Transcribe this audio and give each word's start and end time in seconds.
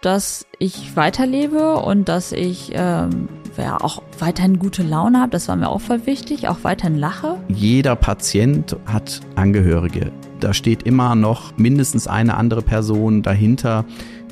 dass 0.00 0.46
ich 0.58 0.96
weiterlebe 0.96 1.76
und 1.76 2.08
dass 2.08 2.32
ich 2.32 2.70
ähm, 2.74 3.28
ja, 3.56 3.80
auch 3.80 4.02
weiterhin 4.18 4.58
gute 4.58 4.82
Laune 4.82 5.20
habe. 5.20 5.30
Das 5.30 5.48
war 5.48 5.56
mir 5.56 5.68
auch 5.68 5.80
voll 5.80 6.06
wichtig, 6.06 6.48
auch 6.48 6.58
weiterhin 6.62 6.96
lache. 6.96 7.36
Jeder 7.48 7.96
Patient 7.96 8.76
hat 8.86 9.20
Angehörige. 9.34 10.12
Da 10.40 10.54
steht 10.54 10.84
immer 10.84 11.14
noch 11.14 11.56
mindestens 11.56 12.06
eine 12.06 12.36
andere 12.36 12.62
Person 12.62 13.22
dahinter, 13.22 13.84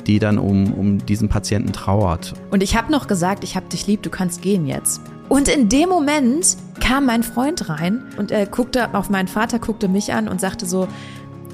die 0.07 0.21
dann 0.21 0.39
um, 0.39 0.73
um 0.73 1.05
diesen 1.05 1.29
Patienten 1.29 1.73
trauert. 1.73 2.35
Und 2.51 2.63
ich 2.63 2.77
habe 2.77 2.93
noch 2.93 3.09
gesagt, 3.09 3.43
ich 3.43 3.57
habe 3.57 3.67
dich 3.67 3.89
lieb, 3.89 4.03
du 4.03 4.11
kannst 4.11 4.43
gehen 4.43 4.67
jetzt. 4.67 5.01
Und 5.29 5.49
in 5.49 5.69
dem 5.69 5.89
Moment 5.89 6.57
kam 6.81 7.07
mein 7.07 7.25
Freund 7.25 7.69
rein 7.69 8.05
und 8.17 8.31
er 8.31 8.47
guckte 8.47 8.95
auf 8.95 9.11
meinen 9.11 9.27
Vater, 9.27 9.59
guckte 9.59 9.89
mich 9.89 10.13
an 10.13 10.29
und 10.29 10.41
sagte 10.41 10.67
so, 10.67 10.87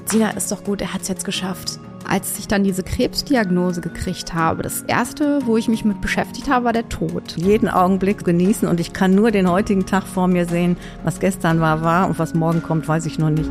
Sina, 0.05 0.29
ist 0.31 0.51
doch 0.51 0.63
gut, 0.63 0.81
er 0.81 0.93
hat 0.93 1.01
es 1.01 1.07
jetzt 1.07 1.25
geschafft. 1.25 1.79
Als 2.07 2.37
ich 2.37 2.47
dann 2.47 2.63
diese 2.63 2.83
Krebsdiagnose 2.83 3.81
gekriegt 3.81 4.33
habe, 4.33 4.61
das 4.61 4.81
erste, 4.83 5.39
wo 5.45 5.57
ich 5.57 5.67
mich 5.67 5.85
mit 5.85 6.01
beschäftigt 6.01 6.49
habe, 6.49 6.65
war 6.65 6.73
der 6.73 6.89
Tod. 6.89 7.35
Jeden 7.37 7.69
Augenblick 7.69 8.23
genießen 8.23 8.67
und 8.67 8.79
ich 8.79 8.93
kann 8.93 9.15
nur 9.15 9.31
den 9.31 9.49
heutigen 9.49 9.85
Tag 9.85 10.03
vor 10.03 10.27
mir 10.27 10.45
sehen. 10.45 10.77
Was 11.03 11.19
gestern 11.19 11.59
war, 11.59 11.81
war 11.81 12.07
und 12.07 12.19
was 12.19 12.33
morgen 12.33 12.61
kommt, 12.61 12.87
weiß 12.87 13.05
ich 13.05 13.19
noch 13.19 13.29
nicht. 13.29 13.49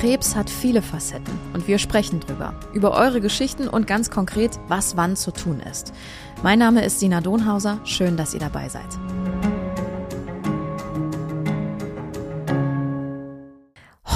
Krebs 0.00 0.34
hat 0.34 0.48
viele 0.48 0.80
Facetten 0.80 1.38
und 1.52 1.68
wir 1.68 1.78
sprechen 1.78 2.20
drüber. 2.20 2.54
Über 2.72 2.92
eure 2.92 3.20
Geschichten 3.20 3.68
und 3.68 3.86
ganz 3.86 4.10
konkret, 4.10 4.58
was 4.68 4.96
wann 4.96 5.14
zu 5.14 5.30
tun 5.30 5.60
ist. 5.60 5.92
Mein 6.42 6.58
Name 6.58 6.82
ist 6.82 7.00
Sina 7.00 7.20
Donhauser. 7.20 7.80
Schön, 7.84 8.16
dass 8.16 8.32
ihr 8.32 8.40
dabei 8.40 8.70
seid. 8.70 8.88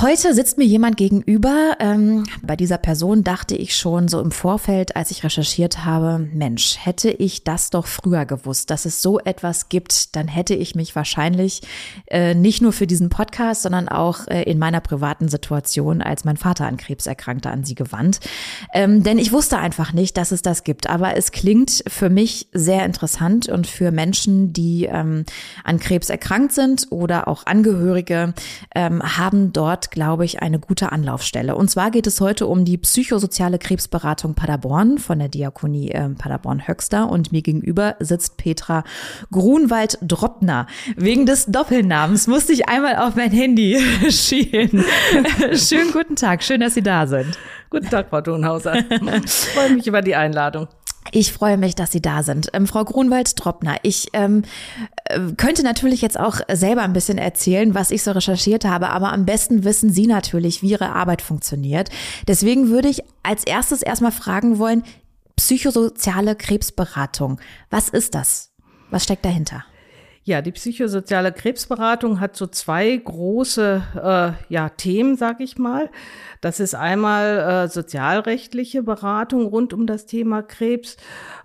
Heute 0.01 0.35
sitzt 0.35 0.59
mir 0.59 0.65
jemand 0.65 0.97
gegenüber. 0.97 1.77
Ähm, 1.79 2.25
bei 2.43 2.57
dieser 2.57 2.79
Person 2.79 3.23
dachte 3.23 3.55
ich 3.55 3.77
schon 3.77 4.09
so 4.09 4.21
im 4.21 4.33
Vorfeld, 4.33 4.97
als 4.97 5.13
ich 5.13 5.23
recherchiert 5.23 5.85
habe, 5.85 6.19
Mensch, 6.19 6.77
hätte 6.85 7.11
ich 7.11 7.45
das 7.45 7.71
doch 7.71 7.87
früher 7.87 8.27
gewusst, 8.27 8.71
dass 8.71 8.87
es 8.87 9.01
so 9.01 9.21
etwas 9.21 9.69
gibt, 9.69 10.17
dann 10.17 10.27
hätte 10.27 10.57
ich 10.57 10.75
mich 10.75 10.97
wahrscheinlich 10.97 11.63
äh, 12.09 12.35
nicht 12.35 12.61
nur 12.61 12.73
für 12.73 12.89
diesen 12.89 13.09
Podcast, 13.09 13.63
sondern 13.63 13.89
auch 13.89 14.27
äh, 14.27 14.43
in 14.43 14.59
meiner 14.59 14.81
privaten 14.81 15.29
Situation, 15.29 16.03
als 16.03 16.25
mein 16.25 16.37
Vater 16.37 16.67
an 16.67 16.77
Krebs 16.77 17.07
erkrankte, 17.07 17.51
an 17.51 17.63
sie 17.63 17.77
gewandt. 17.77 18.19
Ähm, 18.75 19.05
denn 19.05 19.19
ich 19.19 19.31
wusste 19.31 19.59
einfach 19.59 19.93
nicht, 19.93 20.17
dass 20.17 20.33
es 20.33 20.43
das 20.43 20.65
gibt. 20.65 20.91
Aber 20.91 21.17
es 21.17 21.31
klingt 21.31 21.85
für 21.87 22.11
mich 22.11 22.49
sehr 22.53 22.85
interessant 22.85 23.49
und 23.49 23.69
für 23.69 23.93
Menschen, 23.93 24.53
die 24.53 24.87
ähm, 24.87 25.25
an 25.63 25.79
Krebs 25.79 26.11
erkrankt 26.11 26.53
sind 26.53 26.89
oder 26.91 27.29
auch 27.29 27.47
Angehörige, 27.47 28.35
ähm, 28.75 29.01
haben 29.17 29.53
dort 29.53 29.85
glaube 29.95 30.25
ich, 30.25 30.43
eine 30.43 30.59
gute 30.59 30.91
Anlaufstelle. 30.91 31.55
Und 31.55 31.71
zwar 31.71 31.93
geht 31.93 32.09
es 32.09 32.21
heute 32.21 32.49
um 32.49 32.65
die 32.65 32.77
psychosoziale 32.77 33.61
Krebsberatung 33.61 34.35
Paderborn 34.35 34.99
von 34.99 35.21
der 35.21 35.29
Diakonie 35.29 35.93
äh, 35.93 36.09
Paderborn-Höxter. 36.09 37.09
Und 37.09 37.31
mir 37.31 37.43
gegenüber 37.43 37.95
sitzt 38.01 38.37
Petra 38.37 38.83
Grunwald-Droppner. 39.31 40.67
Wegen 40.97 41.27
des 41.27 41.47
Doppelnamens 41.47 42.27
musste 42.27 42.53
ich 42.53 42.69
einmal 42.69 42.97
auf 42.97 43.15
mein 43.15 43.31
Handy 43.31 43.81
schielen. 44.11 44.85
Schönen 45.53 45.93
guten 45.93 46.17
Tag, 46.17 46.43
schön, 46.43 46.61
dass 46.61 46.75
Sie 46.75 46.83
da 46.83 47.07
sind. 47.07 47.39
Guten 47.71 47.89
Tag, 47.89 48.09
Frau 48.11 48.21
Thunhauser. 48.21 48.77
Ich 48.77 49.33
freue 49.55 49.75
mich 49.75 49.87
über 49.87 50.03
die 50.03 50.15
Einladung. 50.17 50.69
Ich 51.13 51.33
freue 51.33 51.57
mich, 51.57 51.75
dass 51.75 51.93
Sie 51.93 52.03
da 52.03 52.23
sind. 52.23 52.49
Ähm, 52.53 52.67
Frau 52.67 52.85
Grunwald-Troppner, 52.85 53.77
ich 53.83 54.09
ähm, 54.15 54.43
äh, 55.05 55.21
könnte 55.37 55.63
natürlich 55.63 56.03
jetzt 56.03 56.19
auch 56.19 56.41
selber 56.53 56.83
ein 56.83 56.93
bisschen 56.93 57.19
erzählen, 57.19 57.75
was 57.75 57.91
ich 57.91 58.03
so 58.03 58.13
recherchiert 58.13 58.65
habe, 58.65 58.89
aber 58.89 59.13
am 59.13 59.27
besten 59.27 59.65
wissen 59.65 59.93
Sie 59.93 60.07
natürlich, 60.07 60.63
wie 60.63 60.71
Ihre 60.71 60.91
Arbeit 60.91 61.23
funktioniert. 61.23 61.91
Deswegen 62.27 62.69
würde 62.69 62.89
ich 62.89 63.03
als 63.23 63.45
erstes 63.45 63.83
erstmal 63.83 64.13
fragen 64.13 64.59
wollen, 64.59 64.83
psychosoziale 65.37 66.37
Krebsberatung, 66.37 67.41
was 67.71 67.89
ist 67.89 68.15
das? 68.15 68.51
Was 68.91 69.05
steckt 69.05 69.25
dahinter? 69.25 69.65
Ja, 70.27 70.41
die 70.41 70.53
psychosoziale 70.53 71.33
Krebsberatung 71.33 72.19
hat 72.19 72.35
so 72.35 72.47
zwei 72.47 72.97
große 72.97 73.83
äh, 73.95 74.53
ja, 74.53 74.71
Themen, 74.71 75.19
sag 75.19 75.41
ich 75.41 75.59
mal. 75.59 75.91
Das 76.41 76.61
ist 76.61 76.75
einmal 76.75 77.39
äh, 77.39 77.69
sozialrechtliche 77.69 78.83
Beratung 78.83 79.47
rund 79.47 79.75
um 79.75 79.87
das 79.87 80.07
Thema 80.07 80.43
Krebs. 80.43 80.97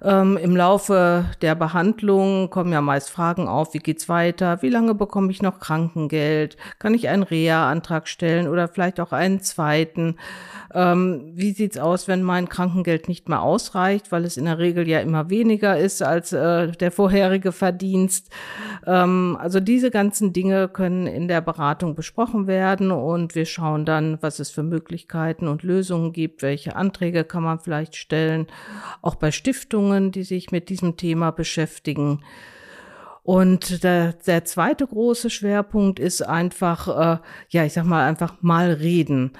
Ähm, 0.01 0.37
Im 0.37 0.55
Laufe 0.55 1.25
der 1.41 1.55
Behandlung 1.55 2.49
kommen 2.49 2.71
ja 2.71 2.79
meist 2.79 3.09
Fragen 3.09 3.49
auf, 3.49 3.73
wie 3.73 3.79
geht's 3.79 4.07
weiter, 4.07 4.61
wie 4.61 4.69
lange 4.69 4.95
bekomme 4.95 5.31
ich 5.31 5.41
noch 5.41 5.59
Krankengeld, 5.59 6.55
kann 6.79 6.93
ich 6.93 7.09
einen 7.09 7.23
Reha-Antrag 7.23 8.07
stellen 8.07 8.47
oder 8.47 8.69
vielleicht 8.69 9.01
auch 9.01 9.11
einen 9.11 9.41
zweiten. 9.41 10.15
Ähm, 10.73 11.31
wie 11.33 11.51
sieht's 11.51 11.77
aus, 11.77 12.07
wenn 12.07 12.21
mein 12.21 12.47
Krankengeld 12.47 13.07
nicht 13.07 13.27
mehr 13.27 13.41
ausreicht, 13.41 14.11
weil 14.11 14.23
es 14.23 14.37
in 14.37 14.45
der 14.45 14.59
Regel 14.59 14.87
ja 14.87 14.99
immer 14.99 15.29
weniger 15.29 15.77
ist 15.77 16.03
als 16.03 16.31
äh, 16.31 16.71
der 16.71 16.91
vorherige 16.91 17.51
Verdienst. 17.51 18.29
Ähm, 18.85 19.37
also 19.39 19.59
diese 19.59 19.91
ganzen 19.91 20.33
Dinge 20.33 20.67
können 20.67 21.07
in 21.07 21.27
der 21.27 21.41
Beratung 21.41 21.95
besprochen 21.95 22.47
werden 22.47 22.91
und 22.91 23.35
wir 23.35 23.45
schauen 23.45 23.85
dann, 23.85 24.17
was 24.21 24.39
es 24.39 24.49
für 24.51 24.63
Möglichkeiten 24.63 25.47
und 25.47 25.63
Lösungen 25.63 26.13
gibt, 26.13 26.41
welche 26.41 26.75
Anträge 26.75 27.23
kann 27.23 27.43
man 27.43 27.59
vielleicht 27.59 27.95
stellen, 27.95 28.47
auch 29.01 29.15
bei 29.15 29.31
Stiftungen, 29.31 30.11
die 30.11 30.23
sich 30.23 30.51
mit 30.51 30.69
diesem 30.69 30.97
Thema 30.97 31.31
beschäftigen. 31.31 32.21
Und 33.23 33.83
der, 33.83 34.13
der 34.13 34.45
zweite 34.45 34.87
große 34.87 35.29
Schwerpunkt 35.29 35.99
ist 35.99 36.21
einfach, 36.21 36.87
äh, 36.87 37.19
ja, 37.49 37.63
ich 37.63 37.73
sag 37.73 37.85
mal 37.85 38.07
einfach 38.07 38.35
mal 38.41 38.71
reden 38.71 39.33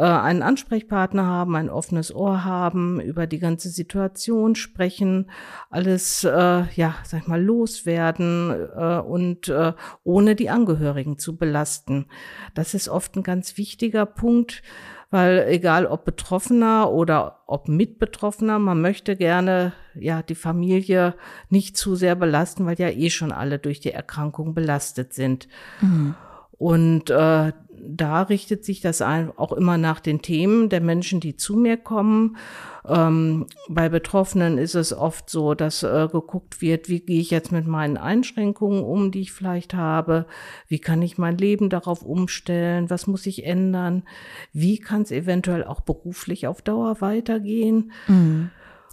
äh, 0.00 0.04
einen 0.04 0.42
Ansprechpartner 0.42 1.26
haben, 1.26 1.54
ein 1.56 1.68
offenes 1.68 2.14
Ohr 2.14 2.42
haben, 2.42 3.02
über 3.02 3.26
die 3.26 3.38
ganze 3.38 3.68
Situation 3.68 4.54
sprechen, 4.54 5.30
alles, 5.68 6.24
äh, 6.24 6.64
ja, 6.74 6.94
sag 7.04 7.20
ich 7.20 7.26
mal, 7.26 7.42
loswerden 7.42 8.50
äh, 8.74 8.98
und 8.98 9.48
äh, 9.48 9.74
ohne 10.02 10.36
die 10.36 10.48
Angehörigen 10.48 11.18
zu 11.18 11.36
belasten. 11.36 12.06
Das 12.54 12.72
ist 12.72 12.88
oft 12.88 13.14
ein 13.16 13.22
ganz 13.22 13.58
wichtiger 13.58 14.06
Punkt, 14.06 14.62
weil 15.10 15.44
egal 15.48 15.84
ob 15.84 16.06
Betroffener 16.06 16.90
oder 16.90 17.40
ob 17.46 17.68
Mitbetroffener, 17.68 18.58
man 18.58 18.80
möchte 18.80 19.16
gerne 19.16 19.74
ja 19.94 20.22
die 20.22 20.34
Familie 20.34 21.14
nicht 21.50 21.76
zu 21.76 21.94
sehr 21.94 22.14
belasten, 22.14 22.64
weil 22.64 22.78
ja 22.78 22.88
eh 22.88 23.10
schon 23.10 23.32
alle 23.32 23.58
durch 23.58 23.80
die 23.80 23.92
Erkrankung 23.92 24.54
belastet 24.54 25.12
sind. 25.12 25.46
Mhm. 25.82 26.14
Und 26.52 27.10
äh, 27.10 27.52
da 27.82 28.22
richtet 28.22 28.64
sich 28.64 28.80
das 28.80 29.02
auch 29.02 29.52
immer 29.52 29.78
nach 29.78 30.00
den 30.00 30.22
Themen 30.22 30.68
der 30.68 30.80
Menschen, 30.80 31.20
die 31.20 31.36
zu 31.36 31.56
mir 31.56 31.76
kommen. 31.76 32.36
Ähm, 32.86 33.46
bei 33.68 33.88
Betroffenen 33.88 34.58
ist 34.58 34.74
es 34.74 34.92
oft 34.92 35.28
so, 35.30 35.54
dass 35.54 35.82
äh, 35.82 36.08
geguckt 36.10 36.60
wird, 36.60 36.88
wie 36.88 37.00
gehe 37.00 37.20
ich 37.20 37.30
jetzt 37.30 37.52
mit 37.52 37.66
meinen 37.66 37.96
Einschränkungen 37.96 38.82
um, 38.82 39.10
die 39.10 39.20
ich 39.20 39.32
vielleicht 39.32 39.74
habe? 39.74 40.26
Wie 40.68 40.78
kann 40.78 41.02
ich 41.02 41.18
mein 41.18 41.36
Leben 41.36 41.68
darauf 41.68 42.02
umstellen? 42.02 42.90
Was 42.90 43.06
muss 43.06 43.26
ich 43.26 43.44
ändern? 43.44 44.04
Wie 44.52 44.78
kann 44.78 45.02
es 45.02 45.10
eventuell 45.10 45.64
auch 45.64 45.80
beruflich 45.80 46.46
auf 46.46 46.62
Dauer 46.62 47.00
weitergehen? 47.00 47.92
Mhm. 48.08 48.50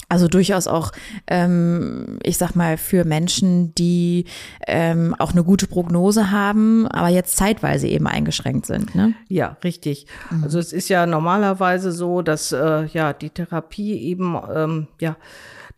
Also 0.09 0.29
durchaus 0.29 0.68
auch, 0.68 0.94
ähm, 1.28 2.18
ich 2.23 2.38
sag 2.38 2.56
mal, 2.56 2.78
für 2.78 3.03
Menschen, 3.03 3.75
die 3.75 4.25
ähm, 4.66 5.13
auch 5.19 5.34
eine 5.34 5.44
gute 5.44 5.68
Prognose 5.68 6.31
haben, 6.31 6.88
aber 6.88 7.09
jetzt 7.09 7.35
zeitweise 7.35 7.88
eben 7.88 8.07
eingeschränkt 8.07 8.68
sind. 8.68 8.95
Ne? 8.95 9.13
Ja, 9.28 9.57
richtig. 9.66 10.07
Mhm. 10.29 10.45
Also 10.45 10.59
es 10.59 10.72
ist 10.72 10.88
ja 10.88 11.06
normalerweise 11.06 11.91
so, 11.91 12.22
dass 12.22 12.53
äh, 12.53 12.85
ja 12.85 13.12
die 13.12 13.29
Therapie 13.29 13.97
eben 14.01 14.38
ähm, 14.53 14.88
ja 15.01 15.18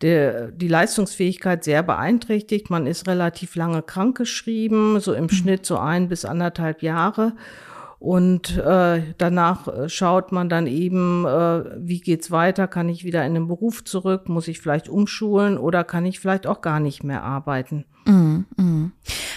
der, 0.02 0.52
die 0.52 0.68
Leistungsfähigkeit 0.68 1.64
sehr 1.64 1.82
beeinträchtigt. 1.82 2.70
Man 2.70 2.86
ist 2.86 3.06
relativ 3.06 3.56
lange 3.56 3.82
krankgeschrieben, 3.82 5.00
so 5.00 5.12
im 5.12 5.24
mhm. 5.24 5.30
Schnitt 5.30 5.66
so 5.66 5.76
ein 5.78 6.08
bis 6.08 6.24
anderthalb 6.24 6.82
Jahre. 6.82 7.32
Und 8.00 8.56
äh, 8.56 9.02
danach 9.18 9.68
äh, 9.68 9.88
schaut 9.90 10.32
man 10.32 10.48
dann 10.48 10.66
eben, 10.66 11.26
äh, 11.26 11.64
wie 11.76 12.00
geht's 12.00 12.30
weiter? 12.30 12.66
Kann 12.66 12.88
ich 12.88 13.04
wieder 13.04 13.26
in 13.26 13.34
den 13.34 13.46
Beruf 13.46 13.84
zurück? 13.84 14.26
Muss 14.30 14.48
ich 14.48 14.58
vielleicht 14.58 14.88
umschulen 14.88 15.58
oder 15.58 15.84
kann 15.84 16.06
ich 16.06 16.18
vielleicht 16.18 16.46
auch 16.46 16.62
gar 16.62 16.80
nicht 16.80 17.04
mehr 17.04 17.22
arbeiten? 17.22 17.84
Mm, 18.06 18.46
mm. 18.56 18.92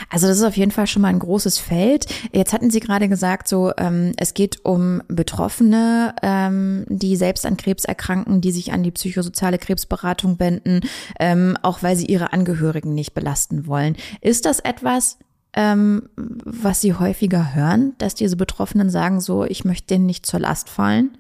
Also 0.10 0.28
das 0.28 0.38
ist 0.38 0.46
auf 0.46 0.56
jeden 0.56 0.72
Fall 0.72 0.88
schon 0.88 1.02
mal 1.02 1.10
ein 1.10 1.20
großes 1.20 1.60
Feld. 1.60 2.06
Jetzt 2.32 2.54
hatten 2.54 2.72
Sie 2.72 2.80
gerade 2.80 3.10
gesagt, 3.10 3.50
so 3.50 3.74
ähm, 3.78 4.14
es 4.16 4.34
geht 4.34 4.64
um 4.64 5.02
Betroffene, 5.10 6.16
ähm, 6.24 6.86
die 6.88 7.18
selbst 7.18 7.46
an 7.46 7.58
Krebs 7.58 7.84
erkranken, 7.84 8.40
die 8.40 8.52
sich 8.54 8.72
an 8.72 8.82
die 8.82 8.92
psychosoziale 8.92 9.58
Krebsberatung 9.58 10.40
wenden, 10.40 10.80
ähm, 11.20 11.58
auch 11.64 11.84
weil 11.84 11.98
sie 11.98 12.06
ihre 12.06 12.32
Angehörigen 12.32 12.94
nicht 12.94 13.14
belasten 13.14 13.68
wollen. 13.68 13.98
Ist 14.22 14.46
das 14.46 14.62
etwas, 14.62 15.18
ähm, 15.56 16.10
was 16.16 16.82
Sie 16.82 16.94
häufiger 16.94 17.56
hören, 17.56 17.94
dass 17.98 18.16
diese 18.16 18.36
Betroffenen 18.36 18.90
sagen, 18.90 19.22
so, 19.22 19.46
ich 19.46 19.66
möchte 19.66 19.88
denen 19.88 20.06
nicht 20.06 20.26
zur 20.26 20.40
Last 20.40 20.70
fallen? 20.70 21.18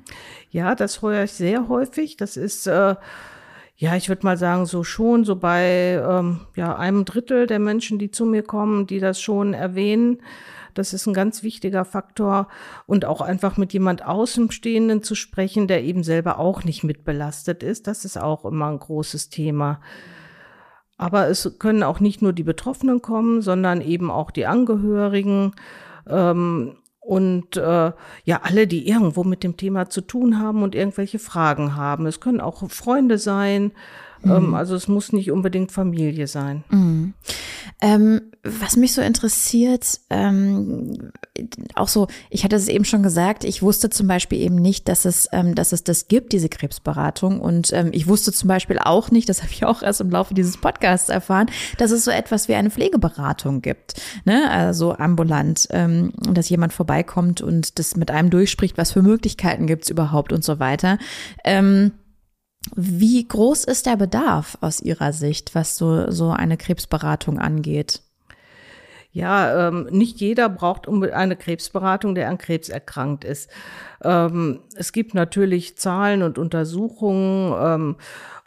Ja, 0.49 0.75
das 0.75 1.01
höre 1.01 1.23
ich 1.23 1.31
sehr 1.31 1.67
häufig. 1.67 2.17
Das 2.17 2.37
ist 2.37 2.67
äh, 2.67 2.95
ja, 3.83 3.95
ich 3.95 4.07
würde 4.07 4.25
mal 4.25 4.37
sagen, 4.37 4.65
so 4.65 4.83
schon, 4.83 5.25
so 5.25 5.35
bei 5.35 6.01
ähm, 6.01 6.41
ja, 6.55 6.75
einem 6.75 7.05
Drittel 7.05 7.47
der 7.47 7.59
Menschen, 7.59 7.99
die 7.99 8.11
zu 8.11 8.25
mir 8.25 8.43
kommen, 8.43 8.87
die 8.87 8.99
das 8.99 9.19
schon 9.19 9.53
erwähnen. 9.53 10.21
Das 10.73 10.93
ist 10.93 11.05
ein 11.05 11.13
ganz 11.13 11.43
wichtiger 11.43 11.83
Faktor. 11.83 12.47
Und 12.85 13.05
auch 13.05 13.21
einfach 13.21 13.57
mit 13.57 13.73
jemand 13.73 14.05
Außenstehenden 14.05 15.03
zu 15.03 15.15
sprechen, 15.15 15.67
der 15.67 15.83
eben 15.83 16.03
selber 16.03 16.39
auch 16.39 16.63
nicht 16.63 16.83
mitbelastet 16.83 17.61
ist, 17.61 17.87
das 17.87 18.05
ist 18.05 18.17
auch 18.17 18.45
immer 18.45 18.67
ein 18.67 18.79
großes 18.79 19.29
Thema. 19.29 19.81
Aber 21.03 21.27
es 21.27 21.55
können 21.59 21.83
auch 21.83 21.99
nicht 21.99 22.21
nur 22.21 22.31
die 22.31 22.43
Betroffenen 22.43 23.01
kommen, 23.01 23.41
sondern 23.41 23.81
eben 23.81 24.09
auch 24.09 24.31
die 24.31 24.45
Angehörigen. 24.45 25.51
Ähm, 26.07 26.77
und 27.01 27.57
äh, 27.57 27.91
ja, 28.23 28.39
alle, 28.41 28.67
die 28.67 28.87
irgendwo 28.87 29.25
mit 29.25 29.43
dem 29.43 29.57
Thema 29.57 29.89
zu 29.89 29.99
tun 29.99 30.39
haben 30.39 30.63
und 30.63 30.75
irgendwelche 30.75 31.19
Fragen 31.19 31.75
haben. 31.75 32.05
Es 32.05 32.21
können 32.21 32.39
auch 32.39 32.69
Freunde 32.69 33.17
sein, 33.17 33.73
ähm, 34.23 34.47
mhm. 34.47 34.53
also 34.53 34.75
es 34.75 34.87
muss 34.87 35.11
nicht 35.11 35.29
unbedingt 35.29 35.73
Familie 35.73 36.27
sein. 36.27 36.63
Mhm. 36.69 37.13
Ähm, 37.81 38.21
was 38.41 38.77
mich 38.77 38.93
so 38.93 39.01
interessiert, 39.01 39.99
ähm, 40.09 41.11
auch 41.73 41.87
so, 41.87 42.07
ich 42.29 42.43
hatte 42.43 42.55
es 42.55 42.67
eben 42.67 42.85
schon 42.85 43.01
gesagt, 43.01 43.43
ich 43.43 43.63
wusste 43.63 43.89
zum 43.89 44.07
Beispiel 44.07 44.39
eben 44.39 44.55
nicht, 44.55 44.87
dass 44.87 45.05
es, 45.05 45.27
ähm, 45.31 45.55
dass 45.55 45.71
es 45.71 45.83
das 45.83 46.07
gibt, 46.07 46.31
diese 46.31 46.47
Krebsberatung. 46.47 47.41
Und 47.41 47.73
ähm, 47.73 47.89
ich 47.91 48.07
wusste 48.07 48.31
zum 48.31 48.47
Beispiel 48.47 48.77
auch 48.77 49.09
nicht, 49.09 49.29
das 49.29 49.41
habe 49.41 49.51
ich 49.51 49.65
auch 49.65 49.81
erst 49.81 50.01
im 50.01 50.11
Laufe 50.11 50.33
dieses 50.33 50.57
Podcasts 50.57 51.09
erfahren, 51.09 51.47
dass 51.77 51.91
es 51.91 52.05
so 52.05 52.11
etwas 52.11 52.47
wie 52.47 52.55
eine 52.55 52.69
Pflegeberatung 52.69 53.61
gibt. 53.61 53.95
Ne? 54.25 54.49
Also 54.49 54.93
ambulant, 54.95 55.67
ähm, 55.71 56.13
dass 56.31 56.49
jemand 56.49 56.73
vorbeikommt 56.73 57.41
und 57.41 57.79
das 57.79 57.95
mit 57.95 58.11
einem 58.11 58.29
durchspricht, 58.29 58.77
was 58.77 58.91
für 58.91 59.01
Möglichkeiten 59.01 59.65
gibt 59.65 59.85
es 59.85 59.89
überhaupt 59.89 60.33
und 60.33 60.43
so 60.43 60.59
weiter. 60.59 60.99
Ähm, 61.43 61.93
wie 62.75 63.27
groß 63.27 63.65
ist 63.65 63.87
der 63.87 63.97
Bedarf 63.97 64.57
aus 64.61 64.79
Ihrer 64.79 65.13
Sicht, 65.13 65.55
was 65.55 65.75
so, 65.75 66.09
so 66.11 66.29
eine 66.29 66.57
Krebsberatung 66.57 67.39
angeht? 67.39 68.01
Ja, 69.13 69.67
ähm, 69.67 69.87
nicht 69.91 70.19
jeder 70.19 70.49
braucht 70.49 70.87
eine 70.89 71.35
Krebsberatung, 71.35 72.15
der 72.15 72.29
an 72.29 72.39
Krebs 72.39 72.67
erkrankt 72.67 73.23
ist. 73.23 73.47
Ähm, 74.03 74.61
es 74.75 74.91
gibt 74.91 75.13
natürlich 75.13 75.77
Zahlen 75.77 76.23
und 76.23 76.39
Untersuchungen, 76.39 77.53
ähm, 77.61 77.95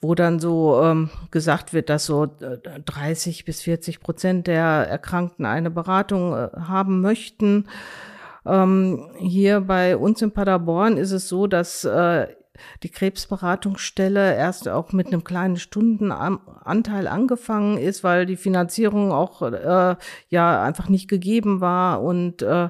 wo 0.01 0.17
dann 0.17 0.41
so 0.41 0.83
ähm, 0.83 1.09
gesagt 1.31 1.73
wird, 1.73 1.89
dass 1.89 2.07
so 2.07 2.27
30 2.27 3.41
äh, 3.41 3.43
bis 3.45 3.63
40 3.63 4.01
Prozent 4.01 4.49
der 4.49 4.65
Erkrankten 4.65 5.47
eine 5.47 5.71
Beratung 5.71 6.33
äh, 6.35 6.49
haben 6.59 7.01
möchten. 7.01 7.69
Ähm, 8.45 9.09
hier 9.19 9.61
bei 9.61 9.97
uns 9.97 10.21
in 10.21 10.33
Paderborn 10.33 10.97
ist 10.97 11.13
es 11.13 11.29
so, 11.29 11.47
dass 11.47 11.85
äh, 11.85 12.27
die 12.83 12.91
Krebsberatungsstelle 12.91 14.35
erst 14.37 14.69
auch 14.69 14.93
mit 14.93 15.09
einem 15.09 15.25
kleinen 15.25 15.57
Stundenanteil 15.57 17.09
angefangen 17.09 17.79
ist, 17.79 18.05
weil 18.05 18.27
die 18.27 18.37
Finanzierung 18.37 19.13
auch 19.13 19.43
äh, 19.43 19.97
ja 20.29 20.63
einfach 20.63 20.89
nicht 20.89 21.09
gegeben 21.09 21.61
war. 21.61 22.03
Und 22.03 22.43
äh, 22.43 22.69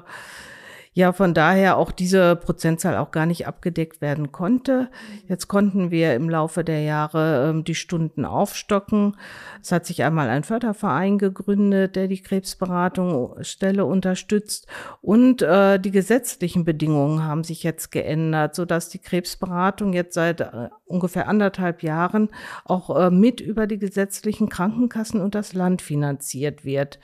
ja 0.97 1.13
von 1.13 1.35
daher 1.35 1.77
auch 1.77 1.91
diese 1.91 2.35
Prozentzahl 2.35 2.97
auch 2.97 3.11
gar 3.11 3.27
nicht 3.27 3.45
abgedeckt 3.45 4.01
werden 4.01 4.31
konnte. 4.31 4.89
Jetzt 5.27 5.47
konnten 5.47 5.91
wir 5.91 6.15
im 6.15 6.27
Laufe 6.27 6.63
der 6.63 6.81
Jahre 6.81 7.49
ähm, 7.49 7.63
die 7.63 7.75
Stunden 7.75 8.25
aufstocken. 8.25 9.15
Es 9.61 9.71
hat 9.71 9.85
sich 9.85 10.03
einmal 10.03 10.27
ein 10.27 10.43
Förderverein 10.43 11.19
gegründet, 11.19 11.95
der 11.95 12.07
die 12.07 12.23
Krebsberatungsstelle 12.23 13.85
unterstützt 13.85 14.65
und 14.99 15.43
äh, 15.43 15.79
die 15.79 15.91
gesetzlichen 15.91 16.65
Bedingungen 16.65 17.23
haben 17.23 17.43
sich 17.43 17.61
jetzt 17.61 17.91
geändert, 17.91 18.55
so 18.55 18.65
dass 18.65 18.89
die 18.89 18.97
Krebsberatung 18.97 19.93
jetzt 19.93 20.15
seit 20.15 20.41
äh, 20.41 20.69
ungefähr 20.85 21.27
anderthalb 21.27 21.83
Jahren 21.83 22.29
auch 22.65 22.99
äh, 22.99 23.11
mit 23.11 23.39
über 23.39 23.67
die 23.67 23.77
gesetzlichen 23.77 24.49
Krankenkassen 24.49 25.21
und 25.21 25.35
das 25.35 25.53
Land 25.53 25.83
finanziert 25.83 26.65
wird. 26.65 26.97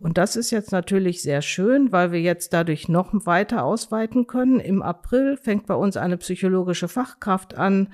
Und 0.00 0.16
das 0.16 0.36
ist 0.36 0.50
jetzt 0.50 0.70
natürlich 0.70 1.22
sehr 1.22 1.42
schön, 1.42 1.90
weil 1.90 2.12
wir 2.12 2.20
jetzt 2.20 2.52
dadurch 2.52 2.88
noch 2.88 3.10
weiter 3.26 3.64
ausweiten 3.64 4.26
können. 4.26 4.60
Im 4.60 4.82
April 4.82 5.36
fängt 5.36 5.66
bei 5.66 5.74
uns 5.74 5.96
eine 5.96 6.16
psychologische 6.18 6.88
Fachkraft 6.88 7.56
an 7.56 7.88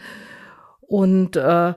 und 0.81 1.37
äh, 1.37 1.75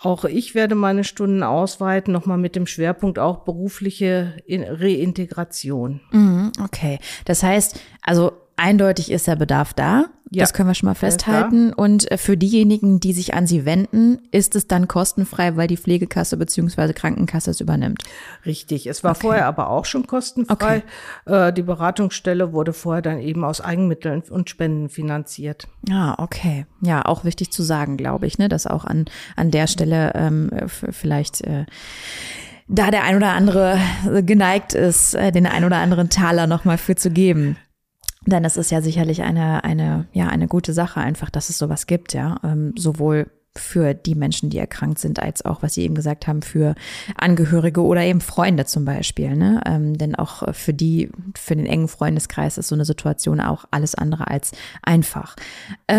auch 0.00 0.24
ich 0.24 0.54
werde 0.54 0.74
meine 0.74 1.04
Stunden 1.04 1.42
ausweiten, 1.42 2.12
nochmal 2.12 2.38
mit 2.38 2.54
dem 2.56 2.66
Schwerpunkt 2.66 3.18
auch 3.18 3.44
berufliche 3.44 4.36
Reintegration. 4.48 6.00
Mhm, 6.12 6.52
okay. 6.62 6.98
Das 7.24 7.42
heißt, 7.42 7.80
also 8.02 8.32
eindeutig 8.56 9.10
ist 9.10 9.26
der 9.26 9.36
Bedarf 9.36 9.74
da. 9.74 10.06
Ja. 10.30 10.42
Das 10.42 10.52
können 10.52 10.68
wir 10.68 10.74
schon 10.74 10.88
mal 10.88 10.94
festhalten. 10.94 11.72
Und 11.72 12.10
äh, 12.10 12.18
für 12.18 12.36
diejenigen, 12.36 13.00
die 13.00 13.12
sich 13.12 13.34
an 13.34 13.46
Sie 13.46 13.64
wenden, 13.64 14.18
ist 14.30 14.56
es 14.56 14.66
dann 14.66 14.86
kostenfrei, 14.86 15.56
weil 15.56 15.68
die 15.68 15.76
Pflegekasse 15.76 16.36
beziehungsweise 16.36 16.92
Krankenkasse 16.92 17.50
es 17.50 17.60
übernimmt. 17.60 18.02
Richtig. 18.44 18.86
Es 18.86 19.02
war 19.02 19.12
okay. 19.12 19.20
vorher 19.20 19.46
aber 19.46 19.70
auch 19.70 19.86
schon 19.86 20.06
kostenfrei. 20.06 20.82
Okay. 21.24 21.48
Äh, 21.48 21.52
die 21.52 21.62
Beratungsstelle 21.62 22.52
wurde 22.52 22.72
vorher 22.74 23.02
dann 23.02 23.20
eben 23.20 23.44
aus 23.44 23.60
Eigenmitteln 23.60 24.22
und 24.28 24.50
Spenden 24.50 24.90
finanziert. 24.90 25.66
Ah, 25.90 26.14
okay. 26.18 26.66
Ja, 26.82 27.06
auch 27.06 27.24
wichtig 27.24 27.50
zu 27.50 27.62
sagen, 27.62 27.96
glaube 27.96 28.26
ich, 28.26 28.38
ne, 28.38 28.48
dass 28.48 28.66
auch 28.66 28.84
an, 28.84 29.06
an 29.36 29.50
der 29.50 29.66
Stelle 29.66 30.12
ähm, 30.14 30.50
vielleicht 30.68 31.42
äh, 31.42 31.64
da 32.68 32.90
der 32.90 33.04
ein 33.04 33.16
oder 33.16 33.32
andere 33.32 33.78
geneigt 34.22 34.74
ist, 34.74 35.14
äh, 35.14 35.32
den 35.32 35.46
ein 35.46 35.64
oder 35.64 35.78
anderen 35.78 36.10
Taler 36.10 36.46
nochmal 36.46 36.76
für 36.76 36.96
zu 36.96 37.10
geben. 37.10 37.56
Denn 38.26 38.44
es 38.44 38.56
ist 38.56 38.70
ja 38.70 38.82
sicherlich 38.82 39.22
eine, 39.22 39.64
eine, 39.64 40.06
ja, 40.12 40.28
eine 40.28 40.48
gute 40.48 40.72
Sache 40.72 41.00
einfach, 41.00 41.30
dass 41.30 41.48
es 41.48 41.58
sowas 41.58 41.86
gibt, 41.86 42.14
ja. 42.14 42.40
Ähm, 42.44 42.74
sowohl 42.76 43.30
für 43.58 43.92
die 43.94 44.14
Menschen, 44.14 44.50
die 44.50 44.58
erkrankt 44.58 44.98
sind, 44.98 45.20
als 45.20 45.44
auch, 45.44 45.62
was 45.62 45.74
Sie 45.74 45.82
eben 45.82 45.94
gesagt 45.94 46.26
haben, 46.26 46.42
für 46.42 46.74
Angehörige 47.16 47.82
oder 47.82 48.02
eben 48.02 48.20
Freunde 48.20 48.64
zum 48.64 48.84
Beispiel. 48.84 49.36
Ne? 49.36 49.60
Ähm, 49.66 49.98
denn 49.98 50.14
auch 50.14 50.54
für 50.54 50.72
die, 50.72 51.10
für 51.36 51.56
den 51.56 51.66
engen 51.66 51.88
Freundeskreis 51.88 52.56
ist 52.56 52.68
so 52.68 52.74
eine 52.74 52.84
Situation 52.84 53.40
auch 53.40 53.64
alles 53.70 53.94
andere 53.94 54.28
als 54.28 54.52
einfach. 54.82 55.36
Ja. 55.90 55.98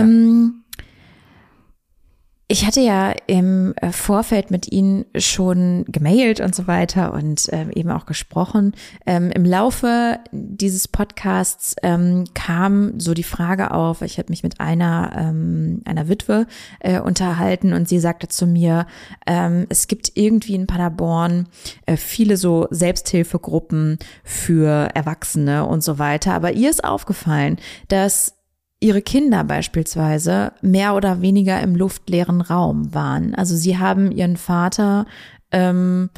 Ich 2.51 2.65
hatte 2.65 2.81
ja 2.81 3.13
im 3.27 3.75
äh, 3.75 3.91
Vorfeld 3.91 4.49
mit 4.49 4.71
Ihnen 4.71 5.05
schon 5.15 5.85
gemailt 5.87 6.39
und 6.39 6.55
so 6.55 6.65
weiter 6.65 7.13
und 7.13 7.47
ähm, 7.51 7.69
eben 7.69 7.91
auch 7.91 8.07
gesprochen. 8.07 8.73
Ähm, 9.05 9.29
Im 9.29 9.45
Laufe 9.45 10.17
dieses 10.31 10.87
Podcasts 10.87 11.75
ähm, 11.83 12.23
kam 12.33 12.99
so 12.99 13.13
die 13.13 13.21
Frage 13.21 13.69
auf, 13.69 14.01
ich 14.01 14.17
habe 14.17 14.31
mich 14.31 14.41
mit 14.41 14.59
einer, 14.59 15.11
ähm, 15.15 15.83
einer 15.85 16.09
Witwe 16.09 16.47
äh, 16.79 16.99
unterhalten 16.99 17.71
und 17.71 17.87
sie 17.87 17.99
sagte 17.99 18.29
zu 18.29 18.47
mir, 18.47 18.87
ähm, 19.27 19.67
es 19.69 19.85
gibt 19.85 20.13
irgendwie 20.15 20.55
in 20.55 20.65
Paderborn 20.65 21.49
äh, 21.85 21.97
viele 21.97 22.35
so 22.35 22.65
Selbsthilfegruppen 22.71 23.99
für 24.23 24.89
Erwachsene 24.95 25.67
und 25.67 25.83
so 25.83 25.99
weiter. 25.99 26.33
Aber 26.33 26.51
ihr 26.53 26.71
ist 26.71 26.83
aufgefallen, 26.83 27.59
dass 27.89 28.38
ihre 28.79 29.01
Kinder 29.01 29.43
beispielsweise 29.43 30.53
mehr 30.61 30.95
oder 30.95 31.21
weniger 31.21 31.61
im 31.61 31.75
luftleeren 31.75 32.41
Raum 32.41 32.93
waren. 32.93 33.35
Also 33.35 33.55
sie 33.55 33.77
haben 33.77 34.11
ihren 34.11 34.37
Vater, 34.37 35.05
ähm, 35.51 36.09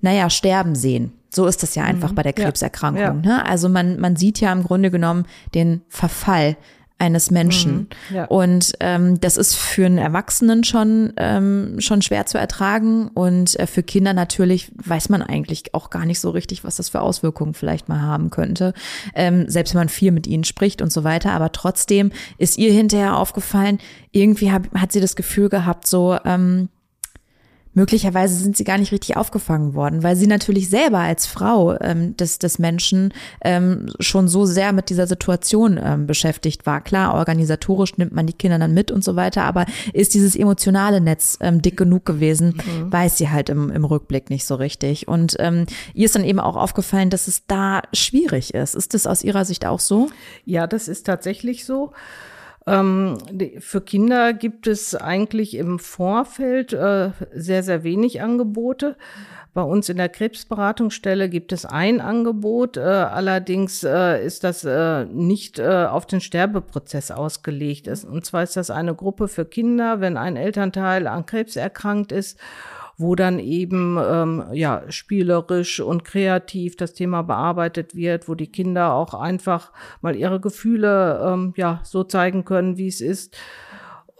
naja, 0.00 0.28
sterben 0.28 0.74
sehen. 0.74 1.12
So 1.30 1.46
ist 1.46 1.62
das 1.62 1.74
ja 1.74 1.84
einfach 1.84 2.10
mhm. 2.10 2.16
bei 2.16 2.22
der 2.22 2.32
Krebserkrankung. 2.32 3.00
Ja, 3.00 3.30
ja. 3.30 3.36
Ne? 3.38 3.46
Also 3.46 3.68
man, 3.68 4.00
man 4.00 4.16
sieht 4.16 4.40
ja 4.40 4.52
im 4.52 4.64
Grunde 4.64 4.90
genommen 4.90 5.26
den 5.54 5.82
Verfall 5.88 6.56
eines 7.00 7.30
Menschen. 7.30 7.88
Mhm, 8.10 8.16
ja. 8.16 8.24
Und 8.26 8.72
ähm, 8.80 9.20
das 9.20 9.36
ist 9.36 9.56
für 9.56 9.86
einen 9.86 9.98
Erwachsenen 9.98 10.64
schon, 10.64 11.12
ähm, 11.16 11.76
schon 11.78 12.02
schwer 12.02 12.26
zu 12.26 12.38
ertragen. 12.38 13.08
Und 13.08 13.58
äh, 13.58 13.66
für 13.66 13.82
Kinder 13.82 14.12
natürlich 14.12 14.70
weiß 14.76 15.08
man 15.08 15.22
eigentlich 15.22 15.74
auch 15.74 15.90
gar 15.90 16.04
nicht 16.04 16.20
so 16.20 16.30
richtig, 16.30 16.62
was 16.62 16.76
das 16.76 16.90
für 16.90 17.00
Auswirkungen 17.00 17.54
vielleicht 17.54 17.88
mal 17.88 18.02
haben 18.02 18.30
könnte. 18.30 18.74
Ähm, 19.14 19.48
selbst 19.48 19.74
wenn 19.74 19.80
man 19.80 19.88
viel 19.88 20.12
mit 20.12 20.26
ihnen 20.26 20.44
spricht 20.44 20.82
und 20.82 20.92
so 20.92 21.02
weiter. 21.02 21.32
Aber 21.32 21.52
trotzdem 21.52 22.12
ist 22.36 22.58
ihr 22.58 22.72
hinterher 22.72 23.16
aufgefallen, 23.16 23.78
irgendwie 24.12 24.52
hab, 24.52 24.72
hat 24.74 24.92
sie 24.92 25.00
das 25.00 25.16
Gefühl 25.16 25.48
gehabt, 25.48 25.86
so, 25.86 26.18
ähm, 26.24 26.68
möglicherweise 27.80 28.34
sind 28.34 28.58
sie 28.58 28.64
gar 28.64 28.76
nicht 28.76 28.92
richtig 28.92 29.16
aufgefangen 29.16 29.72
worden, 29.72 30.02
weil 30.02 30.14
sie 30.14 30.26
natürlich 30.26 30.68
selber 30.68 30.98
als 30.98 31.24
Frau 31.24 31.80
ähm, 31.80 32.14
des, 32.14 32.38
des 32.38 32.58
Menschen 32.58 33.14
ähm, 33.42 33.86
schon 34.00 34.28
so 34.28 34.44
sehr 34.44 34.74
mit 34.74 34.90
dieser 34.90 35.06
Situation 35.06 35.80
ähm, 35.82 36.06
beschäftigt 36.06 36.66
war. 36.66 36.82
Klar, 36.82 37.14
organisatorisch 37.14 37.96
nimmt 37.96 38.12
man 38.12 38.26
die 38.26 38.34
Kinder 38.34 38.58
dann 38.58 38.74
mit 38.74 38.90
und 38.90 39.02
so 39.02 39.16
weiter, 39.16 39.44
aber 39.44 39.64
ist 39.94 40.12
dieses 40.12 40.36
emotionale 40.36 41.00
Netz 41.00 41.38
ähm, 41.40 41.62
dick 41.62 41.78
genug 41.78 42.04
gewesen, 42.04 42.48
mhm. 42.58 42.92
weiß 42.92 43.16
sie 43.16 43.30
halt 43.30 43.48
im, 43.48 43.70
im 43.70 43.86
Rückblick 43.86 44.28
nicht 44.28 44.44
so 44.44 44.56
richtig. 44.56 45.08
Und 45.08 45.36
ähm, 45.38 45.64
ihr 45.94 46.04
ist 46.04 46.14
dann 46.14 46.24
eben 46.24 46.38
auch 46.38 46.56
aufgefallen, 46.56 47.08
dass 47.08 47.28
es 47.28 47.46
da 47.46 47.80
schwierig 47.94 48.52
ist. 48.52 48.74
Ist 48.74 48.92
das 48.92 49.06
aus 49.06 49.24
Ihrer 49.24 49.46
Sicht 49.46 49.64
auch 49.64 49.80
so? 49.80 50.10
Ja, 50.44 50.66
das 50.66 50.86
ist 50.86 51.06
tatsächlich 51.06 51.64
so. 51.64 51.94
Ähm, 52.70 53.18
für 53.58 53.80
Kinder 53.80 54.32
gibt 54.32 54.66
es 54.66 54.94
eigentlich 54.94 55.56
im 55.56 55.78
Vorfeld 55.78 56.72
äh, 56.72 57.10
sehr, 57.34 57.62
sehr 57.62 57.82
wenig 57.82 58.22
Angebote. 58.22 58.96
Bei 59.52 59.62
uns 59.62 59.88
in 59.88 59.96
der 59.96 60.08
Krebsberatungsstelle 60.08 61.28
gibt 61.28 61.50
es 61.50 61.66
ein 61.66 62.00
Angebot, 62.00 62.76
äh, 62.76 62.82
allerdings 62.82 63.82
äh, 63.82 64.24
ist 64.24 64.44
das 64.44 64.64
äh, 64.64 65.06
nicht 65.06 65.58
äh, 65.58 65.86
auf 65.86 66.06
den 66.06 66.20
Sterbeprozess 66.20 67.10
ausgelegt. 67.10 67.88
Und 67.88 68.24
zwar 68.24 68.44
ist 68.44 68.56
das 68.56 68.70
eine 68.70 68.94
Gruppe 68.94 69.26
für 69.26 69.44
Kinder, 69.44 70.00
wenn 70.00 70.16
ein 70.16 70.36
Elternteil 70.36 71.08
an 71.08 71.26
Krebs 71.26 71.56
erkrankt 71.56 72.12
ist 72.12 72.38
wo 73.00 73.14
dann 73.14 73.38
eben 73.38 73.98
ähm, 73.98 74.44
ja 74.52 74.82
spielerisch 74.88 75.80
und 75.80 76.04
kreativ 76.04 76.76
das 76.76 76.92
Thema 76.92 77.22
bearbeitet 77.22 77.94
wird, 77.94 78.28
wo 78.28 78.34
die 78.34 78.52
Kinder 78.52 78.92
auch 78.92 79.14
einfach 79.14 79.72
mal 80.02 80.14
ihre 80.14 80.40
Gefühle 80.40 81.20
ähm, 81.24 81.54
ja 81.56 81.80
so 81.82 82.04
zeigen 82.04 82.44
können, 82.44 82.76
wie 82.76 82.88
es 82.88 83.00
ist. 83.00 83.36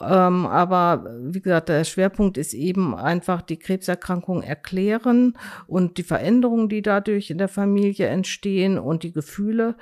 Ähm, 0.00 0.46
aber 0.46 1.04
wie 1.20 1.42
gesagt, 1.42 1.68
der 1.68 1.84
Schwerpunkt 1.84 2.38
ist 2.38 2.54
eben 2.54 2.94
einfach 2.94 3.42
die 3.42 3.58
Krebserkrankung 3.58 4.42
erklären 4.42 5.36
und 5.66 5.98
die 5.98 6.02
Veränderungen, 6.02 6.70
die 6.70 6.80
dadurch 6.80 7.30
in 7.30 7.38
der 7.38 7.48
Familie 7.48 8.06
entstehen 8.06 8.78
und 8.78 9.02
die 9.02 9.12
Gefühle. 9.12 9.76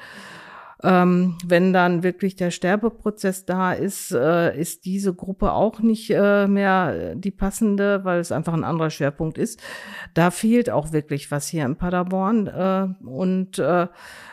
Ähm, 0.84 1.36
wenn 1.44 1.72
dann 1.72 2.04
wirklich 2.04 2.36
der 2.36 2.52
Sterbeprozess 2.52 3.44
da 3.44 3.72
ist, 3.72 4.12
äh, 4.12 4.56
ist 4.56 4.84
diese 4.84 5.12
Gruppe 5.12 5.52
auch 5.52 5.80
nicht 5.80 6.10
äh, 6.10 6.46
mehr 6.46 7.16
die 7.16 7.32
passende, 7.32 8.04
weil 8.04 8.20
es 8.20 8.30
einfach 8.30 8.52
ein 8.52 8.62
anderer 8.62 8.90
Schwerpunkt 8.90 9.38
ist. 9.38 9.60
Da 10.14 10.30
fehlt 10.30 10.70
auch 10.70 10.92
wirklich 10.92 11.32
was 11.32 11.48
hier 11.48 11.64
in 11.64 11.76
Paderborn. 11.76 12.46
Äh, 12.46 12.88
und 13.04 13.58
äh, 13.58 13.88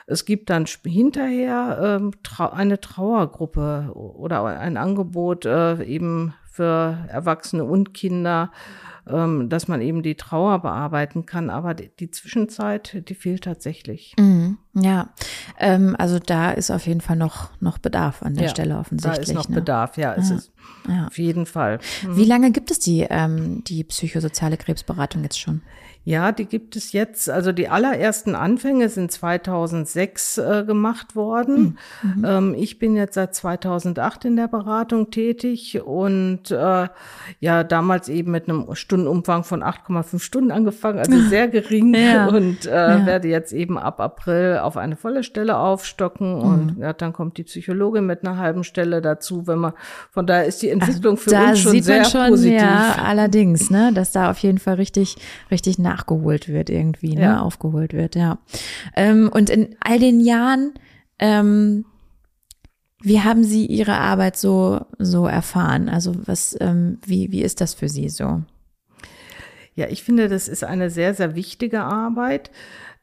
es 0.05 0.25
gibt 0.25 0.51
dann 0.51 0.65
hinterher 0.83 1.99
äh, 1.99 2.11
trau 2.21 2.51
eine 2.51 2.79
Trauergruppe 2.79 3.91
oder 3.95 4.43
ein 4.45 4.77
Angebot 4.77 5.45
äh, 5.45 5.83
eben 5.83 6.35
für 6.45 6.97
Erwachsene 7.09 7.65
und 7.65 7.93
Kinder 7.93 8.51
ähm, 9.07 9.49
dass 9.49 9.67
man 9.67 9.81
eben 9.81 10.03
die 10.03 10.15
Trauer 10.15 10.59
bearbeiten 10.59 11.25
kann. 11.25 11.49
Aber 11.49 11.73
die, 11.73 11.89
die 11.99 12.11
Zwischenzeit, 12.11 13.07
die 13.07 13.15
fehlt 13.15 13.43
tatsächlich. 13.43 14.15
Mhm, 14.19 14.57
ja, 14.73 15.09
ähm, 15.59 15.95
also 15.97 16.19
da 16.19 16.51
ist 16.51 16.71
auf 16.71 16.87
jeden 16.87 17.01
Fall 17.01 17.15
noch, 17.15 17.49
noch 17.61 17.77
Bedarf 17.77 18.23
an 18.23 18.35
der 18.35 18.45
ja, 18.45 18.49
Stelle 18.49 18.77
offensichtlich. 18.77 19.27
Da 19.27 19.31
ist 19.31 19.33
noch 19.33 19.49
ne? 19.49 19.55
Bedarf, 19.55 19.97
ja, 19.97 20.13
ist 20.13 20.29
ja. 20.29 20.35
es. 20.35 20.51
Ja. 20.87 21.07
Auf 21.07 21.17
jeden 21.17 21.45
Fall. 21.45 21.79
Mhm. 22.03 22.17
Wie 22.17 22.25
lange 22.25 22.51
gibt 22.51 22.71
es 22.71 22.79
die, 22.79 23.05
ähm, 23.09 23.63
die 23.63 23.83
psychosoziale 23.83 24.57
Krebsberatung 24.57 25.23
jetzt 25.23 25.39
schon? 25.39 25.61
Ja, 26.05 26.31
die 26.31 26.45
gibt 26.45 26.75
es 26.75 26.91
jetzt. 26.91 27.31
Also 27.31 27.51
die 27.51 27.67
allerersten 27.67 28.35
Anfänge 28.35 28.89
sind 28.89 29.11
2006 29.11 30.37
äh, 30.37 30.63
gemacht 30.65 31.15
worden. 31.15 31.79
Mhm. 32.03 32.25
Ähm, 32.25 32.55
ich 32.55 32.77
bin 32.77 32.95
jetzt 32.95 33.15
seit 33.15 33.33
2008 33.33 34.25
in 34.25 34.35
der 34.35 34.47
Beratung 34.47 35.09
tätig 35.09 35.81
und 35.83 36.51
äh, 36.51 36.87
ja, 37.39 37.63
damals 37.63 38.07
eben 38.07 38.31
mit 38.31 38.47
einem 38.47 38.75
Stundenumfang 38.75 39.43
von 39.43 39.63
8,5 39.63 40.19
Stunden 40.19 40.51
angefangen, 40.51 40.99
also 40.99 41.19
sehr 41.29 41.47
gering 41.47 41.95
ja. 41.95 42.27
und 42.27 42.67
äh, 42.67 42.69
ja. 42.69 43.05
werde 43.05 43.27
jetzt 43.27 43.51
eben 43.51 43.79
ab 43.79 43.99
April 43.99 44.59
auf 44.61 44.77
eine 44.77 44.95
volle 44.95 45.23
Stelle 45.23 45.57
aufstocken 45.57 46.35
mhm. 46.35 46.41
und 46.41 46.77
ja, 46.79 46.93
dann 46.93 47.13
kommt 47.13 47.37
die 47.37 47.43
Psychologin 47.43 48.05
mit 48.05 48.23
einer 48.23 48.37
halben 48.37 48.63
Stelle 48.63 49.01
dazu, 49.01 49.47
wenn 49.47 49.57
man 49.57 49.73
von 50.11 50.27
daher 50.27 50.45
ist 50.45 50.61
die 50.61 50.69
Entwicklung 50.69 51.15
also, 51.15 51.31
für 51.31 51.35
uns 51.35 51.59
schon 51.59 51.81
sehr 51.81 52.05
schon, 52.05 52.27
positiv. 52.27 52.61
Ja, 52.61 52.97
allerdings, 53.03 53.71
ne, 53.71 53.91
dass 53.91 54.11
da 54.11 54.29
auf 54.29 54.37
jeden 54.39 54.59
Fall 54.59 54.75
richtig 54.75 55.15
richtig 55.49 55.79
nach 55.79 55.94
nachgeholt 55.95 56.49
wird 56.49 56.69
irgendwie, 56.69 57.15
ne? 57.15 57.21
Ja. 57.21 57.41
aufgeholt 57.41 57.93
wird, 57.93 58.15
ja. 58.15 58.39
Ähm, 58.95 59.29
und 59.33 59.49
in 59.49 59.75
all 59.79 59.99
den 59.99 60.19
Jahren, 60.19 60.73
ähm, 61.19 61.85
wie 63.01 63.21
haben 63.21 63.43
Sie 63.43 63.65
Ihre 63.65 63.97
Arbeit 63.97 64.35
so, 64.35 64.81
so 64.97 65.27
erfahren? 65.27 65.89
Also 65.89 66.15
was, 66.25 66.57
ähm, 66.59 66.99
wie, 67.05 67.31
wie 67.31 67.43
ist 67.43 67.61
das 67.61 67.73
für 67.73 67.87
Sie 67.87 68.09
so? 68.09 68.41
Ja, 69.75 69.87
ich 69.89 70.03
finde, 70.03 70.29
das 70.29 70.47
ist 70.47 70.63
eine 70.63 70.89
sehr, 70.89 71.13
sehr 71.13 71.35
wichtige 71.35 71.83
Arbeit, 71.83 72.49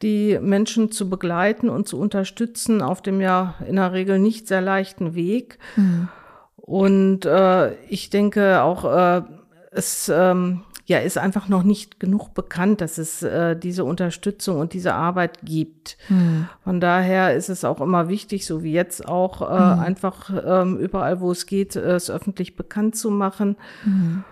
die 0.00 0.38
Menschen 0.40 0.90
zu 0.90 1.08
begleiten 1.08 1.68
und 1.68 1.86
zu 1.86 1.98
unterstützen 1.98 2.82
auf 2.82 3.02
dem 3.02 3.20
ja 3.20 3.54
in 3.68 3.76
der 3.76 3.92
Regel 3.92 4.18
nicht 4.18 4.48
sehr 4.48 4.62
leichten 4.62 5.14
Weg. 5.14 5.58
Mhm. 5.76 6.08
Und 6.56 7.26
äh, 7.26 7.74
ich 7.88 8.10
denke 8.10 8.62
auch, 8.62 8.84
äh, 8.84 9.22
es 9.70 10.10
ähm, 10.12 10.62
ja, 10.84 10.98
ist 10.98 11.18
einfach 11.18 11.48
noch 11.48 11.62
nicht 11.62 12.00
genug 12.00 12.34
bekannt, 12.34 12.80
dass 12.80 12.98
es 12.98 13.22
äh, 13.22 13.56
diese 13.56 13.84
Unterstützung 13.84 14.58
und 14.58 14.72
diese 14.72 14.94
Arbeit 14.94 15.38
gibt. 15.44 15.96
Hm. 16.08 16.48
Von 16.64 16.80
daher 16.80 17.34
ist 17.34 17.48
es 17.48 17.64
auch 17.64 17.80
immer 17.80 18.08
wichtig, 18.08 18.46
so 18.46 18.62
wie 18.62 18.72
jetzt 18.72 19.06
auch, 19.06 19.42
äh, 19.42 19.44
hm. 19.44 19.78
einfach 19.80 20.30
ähm, 20.44 20.78
überall, 20.78 21.20
wo 21.20 21.30
es 21.30 21.46
geht, 21.46 21.76
äh, 21.76 21.94
es 21.94 22.10
öffentlich 22.10 22.56
bekannt 22.56 22.96
zu 22.96 23.10
machen. 23.10 23.56
Hm. 23.84 24.24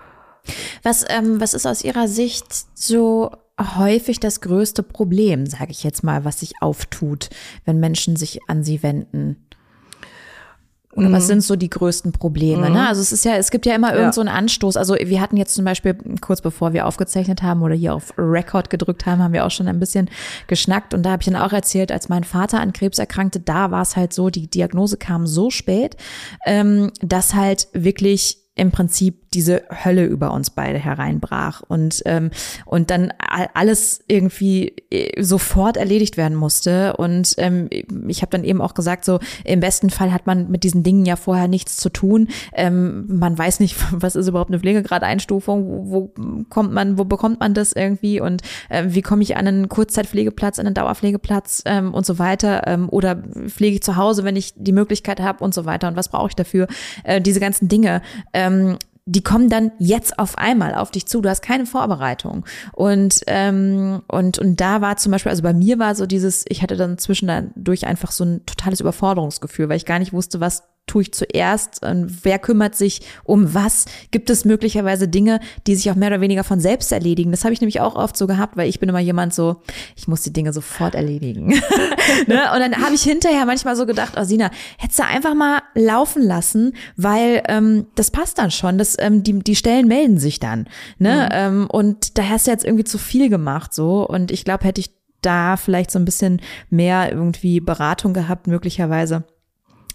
Was, 0.82 1.04
ähm, 1.08 1.40
was 1.40 1.54
ist 1.54 1.66
aus 1.66 1.84
Ihrer 1.84 2.08
Sicht 2.08 2.46
so 2.74 3.30
häufig 3.76 4.20
das 4.20 4.40
größte 4.40 4.82
Problem, 4.82 5.46
sage 5.46 5.70
ich 5.70 5.84
jetzt 5.84 6.02
mal, 6.02 6.24
was 6.24 6.40
sich 6.40 6.54
auftut, 6.60 7.28
wenn 7.64 7.78
Menschen 7.78 8.16
sich 8.16 8.40
an 8.48 8.64
Sie 8.64 8.82
wenden? 8.82 9.44
Oder 10.92 11.12
was 11.12 11.24
mhm. 11.24 11.28
sind 11.28 11.40
so 11.42 11.54
die 11.54 11.70
größten 11.70 12.10
Probleme? 12.10 12.62
Ne? 12.62 12.68
Mhm. 12.70 12.74
Ne? 12.74 12.88
Also 12.88 13.00
es 13.00 13.12
ist 13.12 13.24
ja, 13.24 13.36
es 13.36 13.52
gibt 13.52 13.64
ja 13.64 13.76
immer 13.76 13.92
irgend 13.92 14.08
ja. 14.08 14.12
so 14.12 14.20
einen 14.20 14.28
Anstoß. 14.28 14.76
Also 14.76 14.96
wir 14.96 15.20
hatten 15.20 15.36
jetzt 15.36 15.54
zum 15.54 15.64
Beispiel, 15.64 15.96
kurz 16.20 16.40
bevor 16.40 16.72
wir 16.72 16.86
aufgezeichnet 16.86 17.42
haben 17.42 17.62
oder 17.62 17.76
hier 17.76 17.94
auf 17.94 18.12
Record 18.18 18.70
gedrückt 18.70 19.06
haben, 19.06 19.22
haben 19.22 19.32
wir 19.32 19.46
auch 19.46 19.52
schon 19.52 19.68
ein 19.68 19.78
bisschen 19.78 20.10
geschnackt. 20.48 20.92
Und 20.92 21.04
da 21.04 21.12
habe 21.12 21.22
ich 21.22 21.26
dann 21.26 21.40
auch 21.40 21.52
erzählt, 21.52 21.92
als 21.92 22.08
mein 22.08 22.24
Vater 22.24 22.60
an 22.60 22.72
Krebs 22.72 22.98
erkrankte, 22.98 23.38
da 23.38 23.70
war 23.70 23.82
es 23.82 23.94
halt 23.94 24.12
so, 24.12 24.30
die 24.30 24.50
Diagnose 24.50 24.96
kam 24.96 25.28
so 25.28 25.50
spät, 25.50 25.96
ähm, 26.44 26.90
dass 27.00 27.34
halt 27.34 27.68
wirklich 27.72 28.38
im 28.56 28.72
Prinzip 28.72 29.19
diese 29.32 29.62
Hölle 29.84 30.04
über 30.06 30.32
uns 30.32 30.50
beide 30.50 30.78
hereinbrach 30.78 31.62
und 31.66 32.02
ähm, 32.04 32.30
und 32.64 32.90
dann 32.90 33.12
alles 33.54 34.02
irgendwie 34.08 34.74
äh, 34.90 35.22
sofort 35.22 35.76
erledigt 35.76 36.16
werden 36.16 36.36
musste. 36.36 36.96
Und 36.96 37.34
ähm, 37.38 37.68
ich 38.08 38.22
habe 38.22 38.30
dann 38.30 38.42
eben 38.42 38.60
auch 38.60 38.74
gesagt 38.74 39.04
so 39.04 39.20
im 39.44 39.60
besten 39.60 39.90
Fall 39.90 40.12
hat 40.12 40.26
man 40.26 40.50
mit 40.50 40.64
diesen 40.64 40.82
Dingen 40.82 41.06
ja 41.06 41.14
vorher 41.14 41.46
nichts 41.46 41.76
zu 41.76 41.90
tun. 41.90 42.28
Ähm, 42.52 43.04
man 43.06 43.38
weiß 43.38 43.60
nicht 43.60 43.76
was 43.92 44.16
ist 44.16 44.26
überhaupt 44.26 44.50
eine 44.50 44.58
Pflegegradeinstufung? 44.58 45.90
Wo, 45.90 46.12
wo 46.16 46.44
kommt 46.48 46.72
man 46.72 46.98
wo 46.98 47.04
bekommt 47.04 47.38
man 47.38 47.54
das 47.54 47.72
irgendwie? 47.72 48.20
Und 48.20 48.42
äh, 48.68 48.84
wie 48.88 49.02
komme 49.02 49.22
ich 49.22 49.36
an 49.36 49.46
einen 49.46 49.68
Kurzzeitpflegeplatz 49.68 50.58
an 50.58 50.66
einen 50.66 50.74
Dauerpflegeplatz 50.74 51.62
ähm, 51.66 51.94
und 51.94 52.04
so 52.04 52.18
weiter? 52.18 52.66
Ähm, 52.66 52.88
oder 52.88 53.22
pflege 53.46 53.76
ich 53.76 53.82
zu 53.82 53.96
Hause 53.96 54.24
wenn 54.24 54.34
ich 54.34 54.54
die 54.56 54.72
Möglichkeit 54.72 55.20
habe 55.20 55.44
und 55.44 55.54
so 55.54 55.66
weiter? 55.66 55.86
Und 55.86 55.96
was 55.96 56.08
brauche 56.08 56.28
ich 56.28 56.34
dafür? 56.34 56.66
Äh, 57.04 57.20
diese 57.20 57.38
ganzen 57.38 57.68
Dinge. 57.68 58.02
Ähm, 58.32 58.76
die 59.06 59.22
kommen 59.22 59.48
dann 59.48 59.72
jetzt 59.78 60.18
auf 60.18 60.38
einmal 60.38 60.74
auf 60.74 60.90
dich 60.90 61.06
zu. 61.06 61.20
Du 61.20 61.28
hast 61.28 61.42
keine 61.42 61.66
Vorbereitung. 61.66 62.44
Und, 62.72 63.20
ähm, 63.26 64.02
und, 64.06 64.38
und 64.38 64.60
da 64.60 64.80
war 64.80 64.96
zum 64.96 65.12
Beispiel, 65.12 65.30
also 65.30 65.42
bei 65.42 65.52
mir 65.52 65.78
war 65.78 65.94
so 65.94 66.06
dieses, 66.06 66.44
ich 66.48 66.62
hatte 66.62 66.76
dann 66.76 66.98
zwischendurch 66.98 67.86
einfach 67.86 68.12
so 68.12 68.24
ein 68.24 68.46
totales 68.46 68.80
Überforderungsgefühl, 68.80 69.68
weil 69.68 69.76
ich 69.76 69.86
gar 69.86 69.98
nicht 69.98 70.12
wusste, 70.12 70.40
was 70.40 70.64
tue 70.90 71.02
ich 71.02 71.12
zuerst? 71.12 71.80
Wer 71.82 72.38
kümmert 72.40 72.74
sich 72.74 73.02
um 73.22 73.54
was? 73.54 73.84
Gibt 74.10 74.28
es 74.28 74.44
möglicherweise 74.44 75.06
Dinge, 75.06 75.38
die 75.66 75.76
sich 75.76 75.88
auch 75.90 75.94
mehr 75.94 76.08
oder 76.08 76.20
weniger 76.20 76.42
von 76.42 76.58
selbst 76.58 76.90
erledigen? 76.90 77.30
Das 77.30 77.44
habe 77.44 77.52
ich 77.52 77.60
nämlich 77.60 77.80
auch 77.80 77.94
oft 77.94 78.16
so 78.16 78.26
gehabt, 78.26 78.56
weil 78.56 78.68
ich 78.68 78.80
bin 78.80 78.88
immer 78.88 78.98
jemand 78.98 79.32
so, 79.32 79.62
ich 79.94 80.08
muss 80.08 80.22
die 80.22 80.32
Dinge 80.32 80.52
sofort 80.52 80.96
erledigen. 80.96 81.46
ne? 82.26 82.52
Und 82.52 82.60
dann 82.60 82.76
habe 82.82 82.94
ich 82.94 83.02
hinterher 83.02 83.46
manchmal 83.46 83.76
so 83.76 83.86
gedacht, 83.86 84.14
oh 84.18 84.24
Sina, 84.24 84.50
hättest 84.78 84.98
du 84.98 85.04
einfach 85.04 85.34
mal 85.34 85.60
laufen 85.74 86.22
lassen, 86.22 86.74
weil 86.96 87.42
ähm, 87.46 87.86
das 87.94 88.10
passt 88.10 88.38
dann 88.38 88.50
schon. 88.50 88.76
Das, 88.76 88.96
ähm, 88.98 89.22
die, 89.22 89.38
die 89.38 89.56
Stellen 89.56 89.86
melden 89.86 90.18
sich 90.18 90.40
dann. 90.40 90.68
Ne? 90.98 91.28
Mhm. 91.30 91.30
Ähm, 91.32 91.70
und 91.70 92.18
da 92.18 92.24
hast 92.28 92.48
du 92.48 92.50
jetzt 92.50 92.64
irgendwie 92.64 92.84
zu 92.84 92.98
viel 92.98 93.28
gemacht 93.28 93.72
so. 93.72 94.06
Und 94.06 94.32
ich 94.32 94.44
glaube, 94.44 94.64
hätte 94.64 94.80
ich 94.80 94.90
da 95.22 95.56
vielleicht 95.56 95.90
so 95.92 96.00
ein 96.00 96.04
bisschen 96.04 96.40
mehr 96.68 97.12
irgendwie 97.12 97.60
Beratung 97.60 98.12
gehabt, 98.12 98.48
möglicherweise 98.48 99.24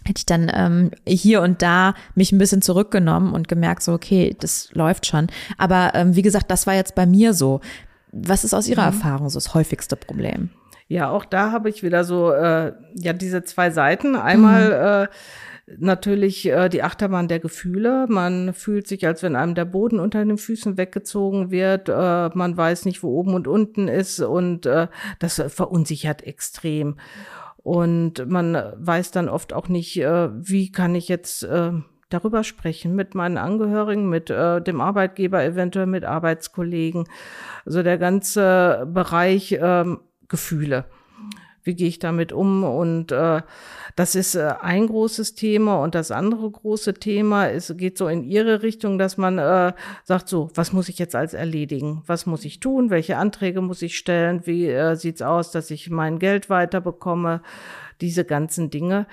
hätte 0.06 0.18
ich 0.18 0.26
dann 0.26 0.50
ähm, 0.54 0.90
hier 1.06 1.42
und 1.42 1.62
da 1.62 1.94
mich 2.14 2.32
ein 2.32 2.38
bisschen 2.38 2.62
zurückgenommen 2.62 3.32
und 3.32 3.48
gemerkt, 3.48 3.82
so, 3.82 3.92
okay, 3.92 4.36
das 4.38 4.70
läuft 4.72 5.06
schon. 5.06 5.28
Aber 5.58 5.92
ähm, 5.94 6.16
wie 6.16 6.22
gesagt, 6.22 6.50
das 6.50 6.66
war 6.66 6.74
jetzt 6.74 6.94
bei 6.94 7.06
mir 7.06 7.34
so. 7.34 7.60
Was 8.12 8.44
ist 8.44 8.54
aus 8.54 8.68
Ihrer 8.68 8.90
mhm. 8.90 8.94
Erfahrung 8.96 9.28
so 9.28 9.36
das 9.36 9.54
häufigste 9.54 9.96
Problem? 9.96 10.50
Ja, 10.88 11.10
auch 11.10 11.24
da 11.24 11.50
habe 11.50 11.68
ich 11.68 11.82
wieder 11.82 12.04
so, 12.04 12.30
äh, 12.30 12.72
ja, 12.94 13.12
diese 13.12 13.42
zwei 13.42 13.70
Seiten. 13.70 14.14
Einmal 14.14 14.68
mhm. 14.68 15.06
äh, 15.06 15.08
natürlich 15.78 16.46
äh, 16.46 16.68
die 16.68 16.82
Achterbahn 16.82 17.26
der 17.26 17.40
Gefühle. 17.40 18.06
Man 18.08 18.54
fühlt 18.54 18.86
sich, 18.86 19.06
als 19.06 19.22
wenn 19.22 19.34
einem 19.34 19.54
der 19.54 19.64
Boden 19.64 19.98
unter 19.98 20.24
den 20.24 20.38
Füßen 20.38 20.76
weggezogen 20.76 21.50
wird. 21.50 21.88
Äh, 21.88 22.30
man 22.34 22.56
weiß 22.56 22.84
nicht, 22.84 23.02
wo 23.02 23.08
oben 23.08 23.34
und 23.34 23.48
unten 23.48 23.88
ist 23.88 24.20
und 24.20 24.66
äh, 24.66 24.86
das 25.18 25.42
verunsichert 25.48 26.22
extrem. 26.22 26.96
Und 27.66 28.28
man 28.28 28.54
weiß 28.76 29.10
dann 29.10 29.28
oft 29.28 29.52
auch 29.52 29.66
nicht, 29.66 30.00
äh, 30.00 30.28
wie 30.32 30.70
kann 30.70 30.94
ich 30.94 31.08
jetzt 31.08 31.42
äh, 31.42 31.72
darüber 32.10 32.44
sprechen 32.44 32.94
mit 32.94 33.16
meinen 33.16 33.38
Angehörigen, 33.38 34.08
mit 34.08 34.30
äh, 34.30 34.62
dem 34.62 34.80
Arbeitgeber, 34.80 35.42
eventuell 35.42 35.86
mit 35.86 36.04
Arbeitskollegen. 36.04 37.08
Also 37.64 37.82
der 37.82 37.98
ganze 37.98 38.88
Bereich 38.88 39.58
ähm, 39.60 39.98
Gefühle. 40.28 40.84
Wie 41.66 41.74
gehe 41.74 41.88
ich 41.88 41.98
damit 41.98 42.32
um? 42.32 42.64
Und 42.64 43.12
äh, 43.12 43.42
das 43.96 44.14
ist 44.14 44.34
äh, 44.34 44.54
ein 44.60 44.86
großes 44.86 45.34
Thema. 45.34 45.82
Und 45.82 45.94
das 45.94 46.10
andere 46.10 46.50
große 46.50 46.94
Thema 46.94 47.46
ist, 47.46 47.76
geht 47.76 47.98
so 47.98 48.08
in 48.08 48.24
ihre 48.24 48.62
Richtung, 48.62 48.98
dass 48.98 49.16
man 49.16 49.38
äh, 49.38 49.72
sagt, 50.04 50.28
so, 50.28 50.50
was 50.54 50.72
muss 50.72 50.88
ich 50.88 50.98
jetzt 50.98 51.14
als 51.14 51.34
erledigen? 51.34 52.02
Was 52.06 52.26
muss 52.26 52.44
ich 52.44 52.60
tun? 52.60 52.90
Welche 52.90 53.16
Anträge 53.16 53.60
muss 53.60 53.82
ich 53.82 53.96
stellen? 53.96 54.42
Wie 54.46 54.68
äh, 54.68 54.94
sieht's 54.96 55.22
aus, 55.22 55.50
dass 55.50 55.70
ich 55.70 55.90
mein 55.90 56.18
Geld 56.18 56.48
weiterbekomme? 56.50 57.42
Diese 58.00 58.24
ganzen 58.24 58.70
Dinge, 58.70 59.06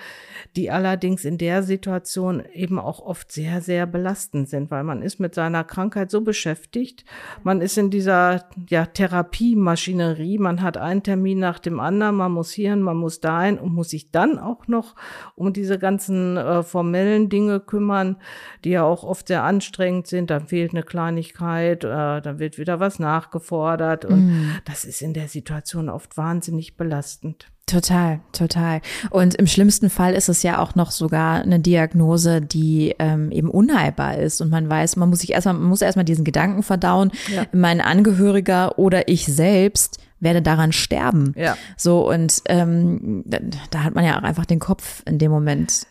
die 0.56 0.72
allerdings 0.72 1.26
in 1.26 1.38
der 1.38 1.64
Situation 1.64 2.44
eben 2.54 2.80
auch 2.80 3.00
oft 3.00 3.32
sehr, 3.32 3.62
sehr 3.62 3.86
belastend 3.86 4.50
sind, 4.50 4.72
weil 4.72 4.84
man 4.84 5.02
ist 5.02 5.20
mit 5.20 5.36
seiner 5.36 5.64
Krankheit 5.64 6.12
so 6.12 6.22
beschäftigt, 6.22 7.06
man 7.44 7.62
ist 7.62 7.78
in 7.78 7.90
dieser 7.90 8.46
ja, 8.70 8.86
Therapiemaschinerie, 8.86 10.38
man 10.38 10.62
hat 10.62 10.78
einen 10.78 11.04
Termin 11.04 11.40
nach 11.40 11.60
dem 11.60 11.80
anderen, 11.80 12.16
man 12.16 12.32
muss 12.32 12.52
hierhin, 12.52 12.82
man 12.82 12.98
muss 12.98 13.20
dahin 13.20 13.58
und 13.58 13.74
muss 13.74 13.90
sich 13.90 14.12
dann 14.12 14.40
auch 14.40 14.68
noch 14.68 14.96
um 15.36 15.54
diese 15.54 15.80
ganzen 15.80 16.38
äh, 16.38 16.64
formellen 16.64 17.30
Dinge 17.30 17.60
kümmern, 17.60 18.18
die 18.64 18.72
ja 18.72 18.84
auch 18.84 19.04
oft 19.04 19.28
sehr 19.28 19.44
anstrengend 19.44 20.08
sind, 20.08 20.30
dann 20.30 20.48
fehlt 20.48 20.72
eine 20.72 20.84
Kleinigkeit, 20.84 21.84
äh, 21.84 22.22
dann 22.22 22.40
wird 22.40 22.58
wieder 22.58 22.80
was 22.80 23.00
nachgefordert. 23.00 24.06
Und 24.06 24.28
mm. 24.28 24.52
das 24.66 24.86
ist 24.86 25.02
in 25.02 25.14
der 25.14 25.28
Situation 25.28 25.90
oft 25.90 26.18
wahnsinnig 26.18 26.78
belastend. 26.78 27.48
Total, 27.66 28.20
total. 28.34 28.82
Und 29.10 29.36
im 29.36 29.48
schlimmsten 29.48 29.90
Fall 29.90 30.14
ist 30.14 30.28
es 30.28 30.44
ja 30.44 30.60
auch 30.60 30.76
noch 30.76 30.92
sogar 30.92 31.42
eine 31.42 31.60
Diagnose, 31.60 32.42
die 32.42 32.94
ähm, 33.00 33.32
eben 33.32 33.50
unheilbar 33.50 34.18
ist. 34.18 34.42
Und 34.42 34.50
man 34.50 34.70
weiß, 34.70 34.98
man 34.98 35.10
muss 35.10 35.20
sich 35.20 35.32
erstmal, 35.32 35.54
man 35.56 35.70
muss 35.70 35.82
erstmal 35.82 36.04
diesen 36.04 36.26
Gedanken 36.26 36.62
verdauen, 36.62 37.12
ja. 37.34 37.46
mein 37.54 37.80
Angehöriger 37.80 38.78
oder 38.78 39.08
ich 39.08 39.26
selbst 39.26 40.00
werde 40.20 40.42
daran 40.42 40.74
sterben. 40.74 41.34
Ja. 41.38 41.58
So, 41.78 42.10
und 42.10 42.42
ähm, 42.48 43.24
da, 43.26 43.40
da 43.72 43.84
hat 43.84 43.96
man 43.96 44.04
ja 44.06 44.20
auch 44.20 44.24
einfach 44.24 44.46
den 44.46 44.60
Kopf 44.60 45.02
in 45.06 45.18
dem 45.18 45.32
Moment 45.32 45.88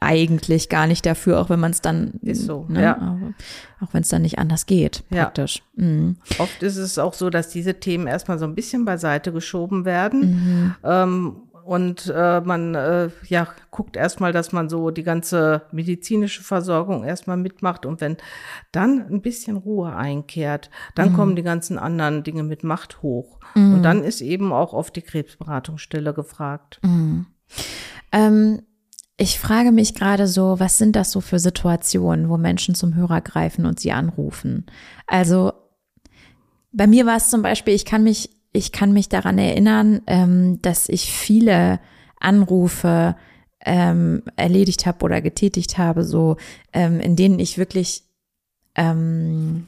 eigentlich 0.00 0.68
gar 0.68 0.86
nicht 0.86 1.04
dafür, 1.04 1.40
auch 1.40 1.50
wenn 1.50 1.60
man 1.60 1.72
es 1.72 1.80
dann 1.80 2.12
ist 2.22 2.44
so, 2.44 2.66
ne, 2.68 2.82
ja. 2.82 3.18
auch 3.80 3.92
wenn 3.92 4.02
es 4.02 4.08
dann 4.08 4.22
nicht 4.22 4.38
anders 4.38 4.66
geht, 4.66 5.02
praktisch. 5.10 5.62
Ja. 5.76 5.84
Mhm. 5.84 6.16
Oft 6.38 6.62
ist 6.62 6.76
es 6.76 6.98
auch 6.98 7.14
so, 7.14 7.30
dass 7.30 7.48
diese 7.48 7.74
Themen 7.80 8.06
erstmal 8.06 8.38
so 8.38 8.44
ein 8.44 8.54
bisschen 8.54 8.84
beiseite 8.84 9.32
geschoben 9.32 9.84
werden. 9.84 10.20
Mhm. 10.20 10.74
Ähm, 10.84 11.36
und 11.64 12.12
äh, 12.14 12.40
man 12.40 12.74
äh, 12.74 13.10
ja 13.28 13.46
guckt 13.70 13.96
erstmal, 13.96 14.32
dass 14.32 14.50
man 14.50 14.68
so 14.68 14.90
die 14.90 15.02
ganze 15.02 15.62
medizinische 15.70 16.42
Versorgung 16.42 17.04
erstmal 17.04 17.36
mitmacht 17.36 17.86
und 17.86 18.00
wenn 18.00 18.16
dann 18.72 19.06
ein 19.08 19.22
bisschen 19.22 19.56
Ruhe 19.56 19.94
einkehrt, 19.94 20.70
dann 20.94 21.12
mhm. 21.12 21.16
kommen 21.16 21.36
die 21.36 21.44
ganzen 21.44 21.78
anderen 21.78 22.24
Dinge 22.24 22.42
mit 22.42 22.64
Macht 22.64 23.02
hoch 23.02 23.38
mhm. 23.54 23.74
und 23.74 23.82
dann 23.82 24.02
ist 24.02 24.20
eben 24.20 24.52
auch 24.52 24.72
oft 24.72 24.96
die 24.96 25.02
Krebsberatungsstelle 25.02 26.12
gefragt. 26.12 26.80
Mhm. 26.82 27.26
Ähm, 28.10 28.62
ich 29.20 29.38
frage 29.38 29.70
mich 29.70 29.94
gerade 29.94 30.26
so, 30.26 30.58
was 30.60 30.78
sind 30.78 30.96
das 30.96 31.10
so 31.10 31.20
für 31.20 31.38
Situationen, 31.38 32.30
wo 32.30 32.38
Menschen 32.38 32.74
zum 32.74 32.94
Hörer 32.94 33.20
greifen 33.20 33.66
und 33.66 33.78
sie 33.78 33.92
anrufen? 33.92 34.64
Also 35.06 35.52
bei 36.72 36.86
mir 36.86 37.04
war 37.04 37.18
es 37.18 37.28
zum 37.28 37.42
Beispiel, 37.42 37.74
ich 37.74 37.84
kann 37.84 38.02
mich, 38.02 38.30
ich 38.52 38.72
kann 38.72 38.94
mich 38.94 39.10
daran 39.10 39.36
erinnern, 39.36 40.00
ähm, 40.06 40.62
dass 40.62 40.88
ich 40.88 41.12
viele 41.12 41.80
Anrufe 42.18 43.14
ähm, 43.66 44.22
erledigt 44.36 44.86
habe 44.86 45.04
oder 45.04 45.20
getätigt 45.20 45.76
habe, 45.76 46.02
so 46.02 46.38
ähm, 46.72 46.98
in 46.98 47.14
denen 47.14 47.38
ich 47.40 47.58
wirklich 47.58 48.04
ähm, 48.74 49.66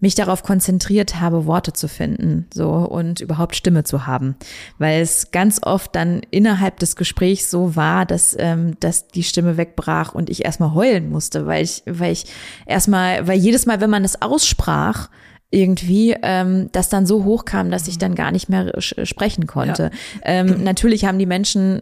mich 0.00 0.14
darauf 0.14 0.42
konzentriert 0.42 1.20
habe, 1.20 1.46
Worte 1.46 1.72
zu 1.72 1.88
finden, 1.88 2.46
so 2.52 2.70
und 2.70 3.20
überhaupt 3.20 3.56
Stimme 3.56 3.84
zu 3.84 4.06
haben, 4.06 4.36
weil 4.78 5.00
es 5.00 5.30
ganz 5.30 5.60
oft 5.62 5.94
dann 5.96 6.22
innerhalb 6.30 6.78
des 6.78 6.96
Gesprächs 6.96 7.50
so 7.50 7.76
war, 7.76 8.04
dass 8.04 8.36
ähm, 8.38 8.78
dass 8.80 9.08
die 9.08 9.22
Stimme 9.22 9.56
wegbrach 9.56 10.14
und 10.14 10.28
ich 10.30 10.44
erstmal 10.44 10.74
heulen 10.74 11.10
musste, 11.10 11.46
weil 11.46 11.64
ich 11.64 11.82
weil 11.86 12.12
ich 12.12 12.26
erstmal, 12.66 13.26
weil 13.26 13.38
jedes 13.38 13.66
Mal, 13.66 13.80
wenn 13.80 13.90
man 13.90 14.04
es 14.04 14.20
aussprach, 14.20 15.08
irgendwie, 15.56 16.14
ähm, 16.22 16.68
das 16.72 16.90
dann 16.90 17.06
so 17.06 17.24
hoch 17.24 17.46
kam, 17.46 17.70
dass 17.70 17.88
ich 17.88 17.96
dann 17.96 18.14
gar 18.14 18.30
nicht 18.30 18.50
mehr 18.50 18.72
sprechen 18.78 19.46
konnte. 19.46 19.84
Ja. 19.84 19.90
Ähm, 20.28 20.64
natürlich 20.64 21.04
haben 21.04 21.18
die 21.18 21.26
Menschen, 21.26 21.80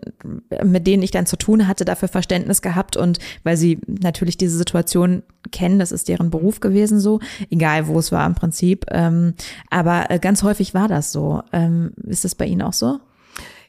mit 0.62 0.86
denen 0.86 1.02
ich 1.02 1.10
dann 1.10 1.24
zu 1.24 1.36
tun 1.36 1.66
hatte, 1.66 1.84
dafür 1.84 2.08
Verständnis 2.08 2.62
gehabt 2.62 2.96
und 2.96 3.18
weil 3.42 3.56
sie 3.56 3.78
natürlich 3.86 4.36
diese 4.36 4.56
Situation 4.56 5.22
kennen, 5.50 5.78
das 5.78 5.92
ist 5.92 6.08
deren 6.08 6.30
Beruf 6.30 6.60
gewesen 6.60 7.00
so, 7.00 7.20
egal 7.50 7.86
wo 7.86 7.98
es 7.98 8.12
war 8.12 8.26
im 8.26 8.34
Prinzip. 8.34 8.84
Ähm, 8.90 9.34
aber 9.70 10.10
äh, 10.10 10.18
ganz 10.18 10.42
häufig 10.42 10.74
war 10.74 10.88
das 10.88 11.10
so. 11.10 11.42
Ähm, 11.52 11.92
ist 12.06 12.24
das 12.24 12.34
bei 12.34 12.44
Ihnen 12.46 12.62
auch 12.62 12.74
so? 12.74 13.00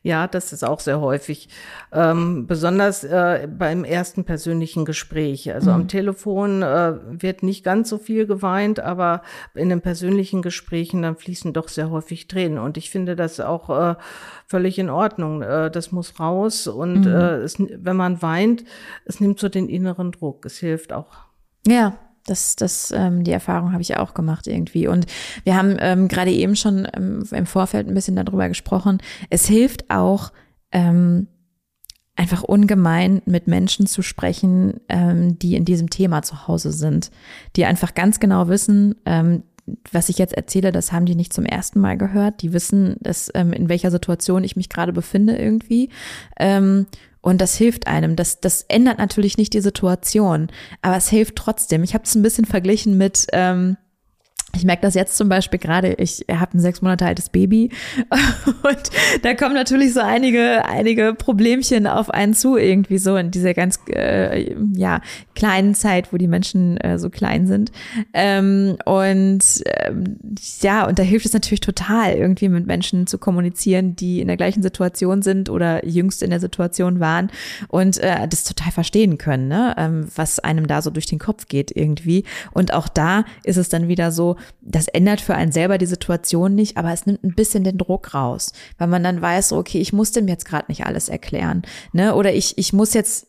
Ja, 0.06 0.28
das 0.28 0.54
ist 0.54 0.64
auch 0.64 0.82
sehr 0.82 1.02
häufig. 1.02 1.50
Ähm, 1.92 2.46
besonders 2.46 3.04
äh, 3.04 3.48
beim 3.52 3.84
ersten 3.84 4.24
persönlichen 4.24 4.86
Gespräch. 4.86 5.52
Also 5.52 5.72
mhm. 5.72 5.76
am 5.76 5.88
Telefon 5.88 6.62
äh, 6.62 6.94
wird 7.10 7.42
nicht 7.42 7.64
ganz 7.64 7.90
so 7.90 7.98
viel 7.98 8.28
geweint, 8.28 8.80
aber 8.80 9.24
in 9.56 9.70
den 9.70 9.82
persönlichen 9.82 10.44
Gesprächen 10.44 11.02
dann 11.02 11.16
fließen 11.16 11.54
doch 11.54 11.70
sehr 11.70 11.90
häufig 11.90 12.28
Tränen. 12.28 12.60
Und 12.60 12.78
ich 12.78 12.92
finde 12.92 13.16
das 13.16 13.40
auch 13.40 13.72
äh, 13.72 13.96
völlig 14.46 14.78
in 14.78 14.92
Ordnung. 14.92 15.42
Äh, 15.42 15.72
das 15.72 15.92
muss 15.92 16.20
raus. 16.20 16.68
Und 16.68 17.06
mhm. 17.06 17.08
äh, 17.08 17.38
es, 17.38 17.58
wenn 17.58 17.96
man 17.96 18.22
weint, 18.22 18.64
es 19.06 19.20
nimmt 19.20 19.40
so 19.40 19.50
den 19.50 19.68
inneren 19.68 20.12
Druck. 20.12 20.46
Es 20.46 20.60
hilft 20.60 20.94
auch. 20.94 21.16
Ja, 21.66 21.98
das, 22.26 22.56
das, 22.56 22.92
ähm, 22.96 23.24
die 23.24 23.32
Erfahrung 23.32 23.72
habe 23.72 23.82
ich 23.82 23.98
auch 23.98 24.14
gemacht 24.14 24.48
irgendwie. 24.48 24.88
Und 24.88 25.06
wir 25.44 25.56
haben 25.56 25.78
ähm, 25.80 26.08
gerade 26.08 26.32
eben 26.32 26.56
schon 26.56 26.88
ähm, 26.94 27.24
im 27.32 27.46
Vorfeld 27.46 27.88
ein 27.88 27.94
bisschen 27.94 28.16
darüber 28.16 28.48
gesprochen. 28.48 29.00
Es 29.30 29.46
hilft 29.46 29.90
auch, 29.90 30.32
ähm, 30.72 31.28
einfach 32.16 32.44
ungemein 32.44 33.22
mit 33.26 33.48
Menschen 33.48 33.88
zu 33.88 34.02
sprechen, 34.02 34.80
ähm, 34.88 35.38
die 35.38 35.56
in 35.56 35.66
diesem 35.66 35.90
Thema 35.90 36.22
zu 36.22 36.48
Hause 36.48 36.72
sind, 36.72 37.12
die 37.56 37.66
einfach 37.66 37.94
ganz 37.94 38.20
genau 38.20 38.48
wissen, 38.48 38.96
ähm, 39.06 39.44
was 39.92 40.10
ich 40.10 40.18
jetzt 40.18 40.36
erzähle, 40.36 40.72
das 40.72 40.92
haben 40.92 41.06
die 41.06 41.16
nicht 41.16 41.34
zum 41.34 41.46
ersten 41.46 41.80
Mal 41.80 41.98
gehört. 41.98 42.42
Die 42.42 42.54
wissen, 42.54 42.98
dass, 43.00 43.32
ähm, 43.34 43.54
in 43.54 43.70
welcher 43.70 43.92
Situation 43.92 44.44
ich 44.44 44.56
mich 44.56 44.70
gerade 44.70 44.94
befinde 44.94 45.36
irgendwie. 45.36 45.90
Ähm, 46.40 46.86
und 47.22 47.42
das 47.42 47.56
hilft 47.56 47.88
einem. 47.88 48.16
Das, 48.16 48.40
das 48.40 48.64
ändert 48.68 49.00
natürlich 49.00 49.38
nicht 49.38 49.54
die 49.54 49.62
Situation, 49.62 50.50
aber 50.84 50.98
es 50.98 51.10
hilft 51.10 51.36
trotzdem. 51.36 51.84
Ich 51.84 51.96
habe 51.96 52.04
es 52.04 52.14
ein 52.14 52.22
bisschen 52.22 52.46
verglichen 52.46 52.98
mit, 52.98 53.26
ähm, 53.34 53.78
ich 54.56 54.66
merke 54.66 54.82
das 54.82 54.94
jetzt 54.94 55.18
zum 55.18 55.30
Beispiel 55.30 55.60
gerade, 55.60 55.94
ich 55.94 56.26
habe 56.32 56.58
ein 56.58 56.60
sechs 56.60 56.82
Monate 56.82 57.06
altes 57.06 57.30
Baby 57.30 57.70
und 58.64 58.92
da 59.24 59.34
kommen 59.34 59.56
natürlich 59.56 59.94
so 59.94 60.00
einige, 60.00 60.66
einige 60.66 61.14
Problemchen 61.14 61.88
auf 61.88 62.10
einen 62.10 62.34
zu, 62.34 62.58
irgendwie 62.58 62.98
so 62.98 63.18
in 63.18 63.32
dieser 63.32 63.54
ganz 63.54 63.80
äh, 63.90 64.56
ja, 64.74 65.02
kleinen 65.36 65.76
Zeit, 65.76 66.14
wo 66.14 66.18
die 66.18 66.28
Menschen 66.28 66.78
äh, 66.78 66.98
so 66.98 67.10
klein 67.10 67.48
sind. 67.48 67.72
Ähm, 68.14 68.78
und 68.86 69.44
ähm, 69.66 70.18
ja, 70.62 70.88
und 70.88 71.00
da 71.00 71.04
hilft 71.04 71.26
es 71.26 71.34
natürlich 71.34 71.62
total, 71.62 72.14
irgendwie 72.14 72.50
mit 72.50 72.66
Menschen 72.66 73.08
zu 73.08 73.18
kommunizieren, 73.18 73.96
die 73.96 74.22
in 74.22 74.28
der 74.28 74.38
gleichen 74.38 74.64
Situation 74.64 75.22
sind 75.22 75.50
oder 75.50 75.86
jüngst 75.86 76.24
in 76.24 76.30
der 76.30 76.40
Situation 76.40 77.00
waren 77.00 77.30
und 77.68 77.98
äh, 77.98 78.28
das 78.28 78.44
total 78.44 78.72
verstehen 78.72 79.18
können, 79.18 79.48
ne? 79.48 79.76
ähm, 79.78 80.08
was 80.16 80.40
einem 80.40 80.68
da 80.68 80.82
so 80.82 80.90
durch 80.90 81.06
den 81.06 81.20
Kopf 81.20 81.48
geht 81.48 81.72
irgendwie. 81.76 82.24
Und 82.52 82.74
auch 82.74 82.88
da 82.88 83.26
ist 83.44 83.58
es 83.58 83.70
dann 83.70 83.88
wieder 83.88 84.12
so, 84.12 84.38
das 84.62 84.88
ändert 84.88 85.22
für 85.22 85.36
einen 85.36 85.52
selber 85.52 85.78
die 85.78 85.86
Situation 85.86 86.56
nicht, 86.56 86.78
aber 86.78 86.92
es 86.92 87.06
nimmt 87.06 87.24
ein 87.24 87.36
bisschen 87.36 87.64
den 87.64 87.78
Druck 87.78 88.14
raus, 88.14 88.52
weil 88.78 88.88
man 88.88 89.04
dann 89.04 89.22
weiß, 89.22 89.54
okay, 89.54 89.80
ich 89.80 89.94
muss 89.94 90.12
dem 90.12 90.28
jetzt 90.28 90.46
gerade 90.46 90.66
nicht 90.68 90.86
alles 90.86 91.10
erklären, 91.10 91.64
ne? 91.94 92.16
Oder 92.16 92.34
ich 92.34 92.58
ich 92.58 92.74
muss 92.74 92.94
jetzt 92.94 93.28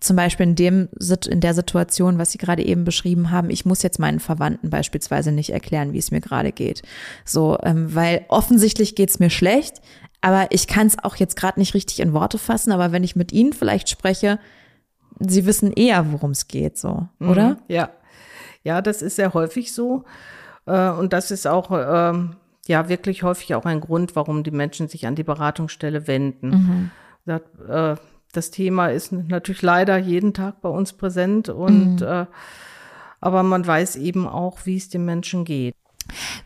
zum 0.00 0.16
Beispiel 0.16 0.44
in 0.44 0.54
dem 0.54 0.88
in 1.28 1.40
der 1.40 1.54
Situation, 1.54 2.18
was 2.18 2.32
Sie 2.32 2.38
gerade 2.38 2.64
eben 2.64 2.84
beschrieben 2.84 3.30
haben, 3.30 3.50
ich 3.50 3.66
muss 3.66 3.82
jetzt 3.82 3.98
meinen 3.98 4.20
Verwandten 4.20 4.70
beispielsweise 4.70 5.30
nicht 5.30 5.50
erklären, 5.50 5.92
wie 5.92 5.98
es 5.98 6.10
mir 6.10 6.20
gerade 6.20 6.52
geht, 6.52 6.82
so, 7.24 7.58
ähm, 7.62 7.94
weil 7.94 8.24
offensichtlich 8.28 8.94
geht's 8.94 9.18
mir 9.18 9.30
schlecht, 9.30 9.80
aber 10.22 10.46
ich 10.50 10.66
kann 10.66 10.86
es 10.86 10.98
auch 10.98 11.16
jetzt 11.16 11.36
gerade 11.36 11.60
nicht 11.60 11.74
richtig 11.74 12.00
in 12.00 12.12
Worte 12.12 12.38
fassen, 12.38 12.72
aber 12.72 12.92
wenn 12.92 13.04
ich 13.04 13.16
mit 13.16 13.32
Ihnen 13.32 13.52
vielleicht 13.52 13.88
spreche, 13.88 14.38
Sie 15.18 15.44
wissen 15.44 15.72
eher, 15.72 16.12
worum 16.12 16.30
es 16.30 16.48
geht, 16.48 16.78
so, 16.78 17.08
oder? 17.20 17.50
Mhm, 17.50 17.56
ja, 17.68 17.90
ja, 18.62 18.82
das 18.82 19.02
ist 19.02 19.16
sehr 19.16 19.34
häufig 19.34 19.72
so. 19.72 20.04
Äh, 20.70 20.90
und 20.90 21.12
das 21.12 21.30
ist 21.30 21.46
auch 21.46 21.70
ähm, 21.72 22.36
ja 22.66 22.88
wirklich 22.88 23.22
häufig 23.22 23.54
auch 23.54 23.64
ein 23.64 23.80
Grund, 23.80 24.14
warum 24.16 24.42
die 24.42 24.50
Menschen 24.50 24.88
sich 24.88 25.06
an 25.06 25.16
die 25.16 25.24
Beratungsstelle 25.24 26.06
wenden. 26.06 26.90
Mhm. 27.26 27.40
Äh, 27.68 27.96
das 28.32 28.50
Thema 28.52 28.88
ist 28.88 29.12
natürlich 29.12 29.62
leider 29.62 29.96
jeden 29.96 30.32
Tag 30.34 30.60
bei 30.60 30.68
uns 30.68 30.92
präsent 30.92 31.48
und 31.48 32.00
mhm. 32.00 32.06
Äh, 32.06 32.26
aber 33.22 33.42
man 33.42 33.66
weiß 33.66 33.96
eben 33.96 34.26
auch, 34.26 34.64
wie 34.64 34.78
es 34.78 34.88
den 34.88 35.04
Menschen 35.04 35.44
geht. 35.44 35.74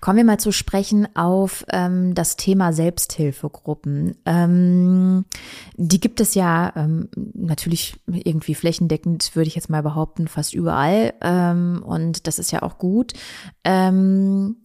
Kommen 0.00 0.18
wir 0.18 0.24
mal 0.24 0.40
zu 0.40 0.52
sprechen 0.52 1.08
auf 1.14 1.64
ähm, 1.70 2.14
das 2.14 2.36
Thema 2.36 2.72
Selbsthilfegruppen. 2.72 4.16
Ähm, 4.26 5.24
die 5.76 6.00
gibt 6.00 6.20
es 6.20 6.34
ja 6.34 6.72
ähm, 6.76 7.08
natürlich 7.34 7.96
irgendwie 8.06 8.54
flächendeckend, 8.54 9.34
würde 9.34 9.48
ich 9.48 9.54
jetzt 9.54 9.70
mal 9.70 9.82
behaupten, 9.82 10.28
fast 10.28 10.54
überall. 10.54 11.14
Ähm, 11.20 11.82
und 11.84 12.26
das 12.26 12.38
ist 12.38 12.50
ja 12.50 12.62
auch 12.62 12.78
gut. 12.78 13.12
Ähm, 13.64 14.56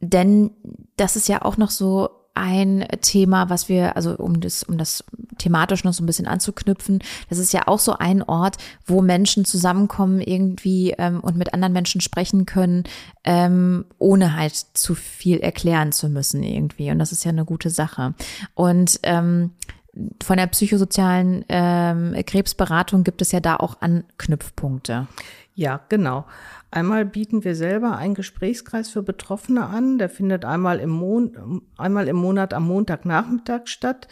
denn 0.00 0.50
das 0.96 1.16
ist 1.16 1.28
ja 1.28 1.42
auch 1.42 1.56
noch 1.56 1.70
so 1.70 2.08
ein 2.34 2.86
Thema, 3.00 3.50
was 3.50 3.68
wir, 3.68 3.96
also 3.96 4.16
um 4.16 4.40
das, 4.40 4.62
um 4.62 4.78
das 4.78 5.04
thematisch 5.38 5.84
noch 5.84 5.92
so 5.92 6.02
ein 6.02 6.06
bisschen 6.06 6.26
anzuknüpfen, 6.26 7.00
das 7.28 7.38
ist 7.38 7.52
ja 7.52 7.66
auch 7.66 7.78
so 7.78 7.94
ein 7.98 8.22
Ort, 8.22 8.56
wo 8.86 9.02
Menschen 9.02 9.44
zusammenkommen 9.44 10.20
irgendwie 10.20 10.92
ähm, 10.92 11.20
und 11.20 11.36
mit 11.36 11.52
anderen 11.54 11.72
Menschen 11.72 12.00
sprechen 12.00 12.46
können, 12.46 12.84
ähm, 13.24 13.84
ohne 13.98 14.36
halt 14.36 14.54
zu 14.54 14.94
viel 14.94 15.38
erklären 15.38 15.92
zu 15.92 16.08
müssen 16.08 16.42
irgendwie. 16.42 16.90
Und 16.90 16.98
das 16.98 17.12
ist 17.12 17.24
ja 17.24 17.30
eine 17.30 17.44
gute 17.44 17.70
Sache. 17.70 18.14
Und 18.54 19.00
ähm, 19.02 19.50
von 20.22 20.36
der 20.36 20.46
psychosozialen 20.46 21.44
ähm, 21.48 22.14
Krebsberatung 22.26 23.04
gibt 23.04 23.22
es 23.22 23.32
ja 23.32 23.40
da 23.40 23.56
auch 23.56 23.80
Anknüpfpunkte. 23.80 25.08
Ja, 25.54 25.80
genau. 25.88 26.26
Einmal 26.70 27.04
bieten 27.04 27.44
wir 27.44 27.56
selber 27.56 27.96
einen 27.96 28.14
Gesprächskreis 28.14 28.88
für 28.88 29.02
Betroffene 29.02 29.66
an. 29.66 29.98
Der 29.98 30.08
findet 30.08 30.44
einmal 30.44 30.78
im, 30.78 30.90
Mon 30.90 31.62
einmal 31.76 32.08
im 32.08 32.16
Monat 32.16 32.54
am 32.54 32.66
Montagnachmittag 32.68 33.66
statt. 33.66 34.06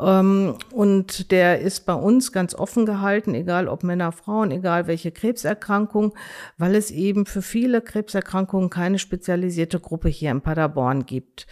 Ähm, 0.00 0.56
und 0.72 1.30
der 1.30 1.60
ist 1.60 1.86
bei 1.86 1.94
uns 1.94 2.32
ganz 2.32 2.54
offen 2.54 2.86
gehalten, 2.86 3.34
egal 3.34 3.68
ob 3.68 3.84
Männer, 3.84 4.12
Frauen, 4.12 4.50
egal 4.50 4.86
welche 4.86 5.12
Krebserkrankung, 5.12 6.14
weil 6.58 6.74
es 6.74 6.90
eben 6.90 7.26
für 7.26 7.42
viele 7.42 7.80
Krebserkrankungen 7.80 8.70
keine 8.70 8.98
spezialisierte 8.98 9.78
Gruppe 9.78 10.08
hier 10.08 10.30
in 10.30 10.40
Paderborn 10.40 11.06
gibt. 11.06 11.46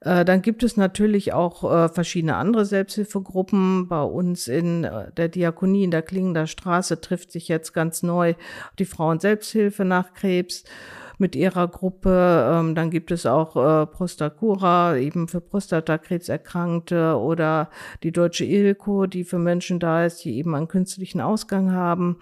Äh, 0.00 0.24
dann 0.24 0.42
gibt 0.42 0.62
es 0.62 0.76
natürlich 0.76 1.32
auch 1.32 1.64
äh, 1.64 1.88
verschiedene 1.88 2.36
andere 2.36 2.64
Selbsthilfegruppen. 2.64 3.88
Bei 3.88 4.02
uns 4.02 4.48
in 4.48 4.84
äh, 4.84 5.10
der 5.12 5.28
Diakonie 5.28 5.84
in 5.84 5.90
der 5.90 6.02
Klingender 6.02 6.46
Straße 6.46 7.00
trifft 7.00 7.32
sich 7.32 7.48
jetzt 7.48 7.72
ganz 7.72 8.02
neu 8.02 8.34
die 8.78 8.84
Frauen-Selbsthilfe 8.84 9.84
nach 9.84 10.14
Krebs 10.14 10.64
mit 11.18 11.34
ihrer 11.34 11.66
Gruppe. 11.66 12.48
Ähm, 12.50 12.74
dann 12.76 12.90
gibt 12.90 13.10
es 13.10 13.26
auch 13.26 13.56
äh, 13.56 13.86
Prostacura, 13.86 14.96
eben 14.96 15.26
für 15.26 15.40
Prostatakrebserkrankte 15.40 17.16
oder 17.16 17.70
die 18.04 18.12
Deutsche 18.12 18.44
ILCO, 18.44 19.06
die 19.06 19.24
für 19.24 19.38
Menschen 19.38 19.80
da 19.80 20.04
ist, 20.06 20.24
die 20.24 20.36
eben 20.36 20.54
einen 20.54 20.68
künstlichen 20.68 21.20
Ausgang 21.20 21.72
haben. 21.72 22.18